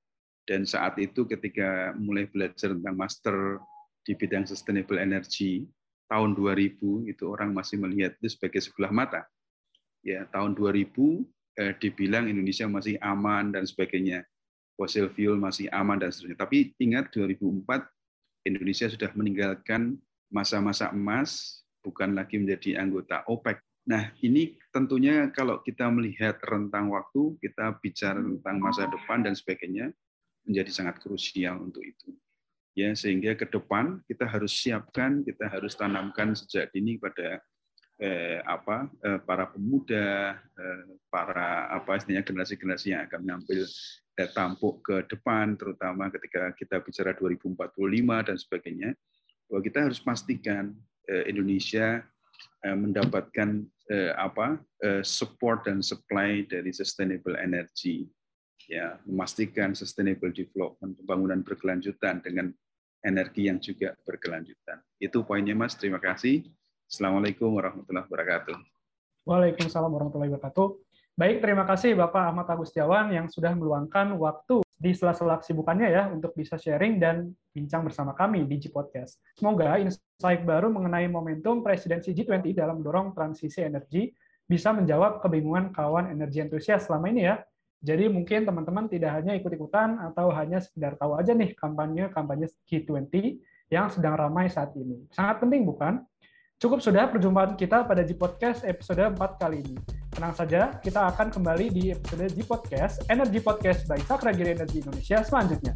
dan 0.50 0.66
saat 0.66 0.98
itu 0.98 1.30
ketika 1.30 1.94
mulai 2.00 2.26
belajar 2.26 2.74
tentang 2.74 2.96
master 2.98 3.62
di 4.02 4.18
bidang 4.18 4.50
sustainable 4.50 4.98
energy 4.98 5.70
tahun 6.10 6.34
2000 6.34 7.08
itu 7.08 7.24
orang 7.30 7.54
masih 7.54 7.78
melihat 7.78 8.18
itu 8.18 8.34
sebagai 8.34 8.60
sebelah 8.60 8.90
mata. 8.90 9.22
Ya, 10.02 10.26
tahun 10.34 10.58
2000 10.58 11.22
eh, 11.62 11.78
dibilang 11.78 12.26
Indonesia 12.26 12.66
masih 12.66 12.98
aman 13.06 13.54
dan 13.54 13.70
sebagainya. 13.70 14.26
Fossil 14.82 15.14
fuel 15.14 15.38
masih 15.38 15.70
aman 15.70 16.02
dan 16.02 16.10
seterusnya. 16.10 16.42
Tapi 16.42 16.74
ingat 16.82 17.14
2004 17.14 17.86
Indonesia 18.50 18.90
sudah 18.90 19.14
meninggalkan 19.14 20.02
masa-masa 20.34 20.90
emas, 20.90 21.62
bukan 21.86 22.18
lagi 22.18 22.42
menjadi 22.42 22.82
anggota 22.82 23.22
OPEC. 23.30 23.62
Nah, 23.86 24.10
ini 24.26 24.58
tentunya 24.74 25.30
kalau 25.30 25.62
kita 25.62 25.86
melihat 25.94 26.42
rentang 26.50 26.90
waktu, 26.90 27.38
kita 27.38 27.78
bicara 27.78 28.18
tentang 28.18 28.58
masa 28.58 28.90
depan 28.90 29.22
dan 29.22 29.38
sebagainya, 29.38 29.94
menjadi 30.50 30.74
sangat 30.74 30.98
krusial 30.98 31.62
untuk 31.62 31.86
itu 31.86 32.10
ya 32.72 32.96
sehingga 32.96 33.36
ke 33.36 33.48
depan 33.48 34.00
kita 34.08 34.24
harus 34.24 34.56
siapkan 34.56 35.24
kita 35.28 35.52
harus 35.52 35.76
tanamkan 35.76 36.32
sejak 36.32 36.72
dini 36.72 36.96
pada 36.96 37.44
eh, 38.00 38.40
apa 38.48 38.88
eh, 39.04 39.20
para 39.28 39.52
pemuda 39.52 40.40
eh, 40.40 40.84
para 41.12 41.68
apa 41.68 42.00
istilahnya 42.00 42.24
generasi-generasi 42.24 42.96
yang 42.96 43.04
akan 43.12 43.20
mengambil 43.28 43.68
tampuk 44.36 44.84
ke 44.86 45.08
depan 45.08 45.56
terutama 45.58 46.12
ketika 46.12 46.52
kita 46.54 46.84
bicara 46.84 47.16
2045 47.18 48.28
dan 48.28 48.38
sebagainya 48.38 48.90
bahwa 49.50 49.62
kita 49.64 49.80
harus 49.88 50.00
pastikan 50.04 50.76
Indonesia 51.26 52.06
mendapatkan 52.62 53.66
apa 54.16 54.62
support 55.02 55.66
dan 55.66 55.82
supply 55.82 56.46
dari 56.46 56.70
sustainable 56.70 57.36
energy 57.40 58.06
ya 58.70 58.96
memastikan 59.10 59.74
sustainable 59.74 60.32
development 60.32 60.96
pembangunan 61.02 61.42
berkelanjutan 61.42 62.22
dengan 62.24 62.54
energi 63.02 63.50
yang 63.50 63.58
juga 63.58 63.98
berkelanjutan. 64.06 64.78
Itu 65.02 65.26
poinnya 65.26 65.58
Mas. 65.58 65.74
Terima 65.74 65.98
kasih. 65.98 66.46
Assalamualaikum 66.86 67.50
warahmatullahi 67.50 68.06
wabarakatuh. 68.06 68.56
Waalaikumsalam 69.26 69.90
warahmatullahi 69.90 70.32
wabarakatuh. 70.32 70.68
Baik, 71.22 71.38
terima 71.38 71.70
kasih 71.70 71.94
Bapak 71.94 72.34
Ahmad 72.34 72.50
Agustiawan 72.50 73.14
yang 73.14 73.30
sudah 73.30 73.54
meluangkan 73.54 74.18
waktu 74.18 74.66
di 74.74 74.90
sela-sela 74.90 75.38
kesibukannya 75.38 75.94
ya 75.94 76.10
untuk 76.10 76.34
bisa 76.34 76.58
sharing 76.58 76.98
dan 76.98 77.30
bincang 77.54 77.86
bersama 77.86 78.18
kami 78.18 78.42
di 78.50 78.58
G 78.58 78.74
Podcast. 78.74 79.22
Semoga 79.38 79.78
insight 79.78 80.42
baru 80.42 80.74
mengenai 80.74 81.06
momentum 81.06 81.62
presidensi 81.62 82.18
G20 82.18 82.58
dalam 82.58 82.82
mendorong 82.82 83.14
transisi 83.14 83.62
energi 83.62 84.10
bisa 84.50 84.74
menjawab 84.74 85.22
kebingungan 85.22 85.70
kawan 85.70 86.10
energi 86.10 86.42
antusias 86.42 86.90
selama 86.90 87.14
ini 87.14 87.30
ya 87.30 87.38
jadi 87.86 88.10
mungkin 88.10 88.42
teman-teman 88.42 88.90
tidak 88.90 89.22
hanya 89.22 89.38
ikut-ikutan 89.38 90.02
atau 90.02 90.34
hanya 90.34 90.58
sekedar 90.58 90.98
tahu 90.98 91.22
aja 91.22 91.38
nih 91.38 91.54
kampanye-kampanye 91.54 92.50
G20 92.66 93.42
yang 93.70 93.94
sedang 93.94 94.18
ramai 94.18 94.50
saat 94.50 94.74
ini. 94.74 95.06
Sangat 95.14 95.38
penting 95.38 95.70
bukan? 95.70 96.02
Cukup 96.62 96.78
sudah 96.78 97.10
perjumpaan 97.10 97.58
kita 97.58 97.90
pada 97.90 98.06
G 98.06 98.14
Podcast 98.14 98.62
episode 98.70 99.02
4 99.02 99.18
kali 99.18 99.66
ini. 99.66 99.82
Tenang 100.14 100.38
saja, 100.38 100.78
kita 100.78 101.10
akan 101.10 101.34
kembali 101.34 101.74
di 101.74 101.90
episode 101.90 102.30
G 102.38 102.46
Podcast, 102.46 103.02
Energy 103.10 103.42
Podcast 103.42 103.90
by 103.90 103.98
Sakragiri 104.06 104.54
Energi 104.54 104.86
Indonesia 104.86 105.26
selanjutnya. 105.26 105.74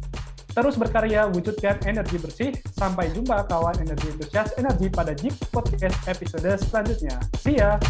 Terus 0.54 0.78
berkarya 0.78 1.26
wujudkan 1.26 1.82
energi 1.90 2.22
bersih. 2.22 2.54
Sampai 2.78 3.10
jumpa 3.10 3.50
kawan 3.50 3.82
energi 3.82 4.14
entusias 4.14 4.54
energi 4.62 4.86
pada 4.86 5.10
G 5.10 5.34
Podcast 5.50 5.98
episode 6.06 6.54
selanjutnya. 6.54 7.18
See 7.34 7.58
ya! 7.58 7.82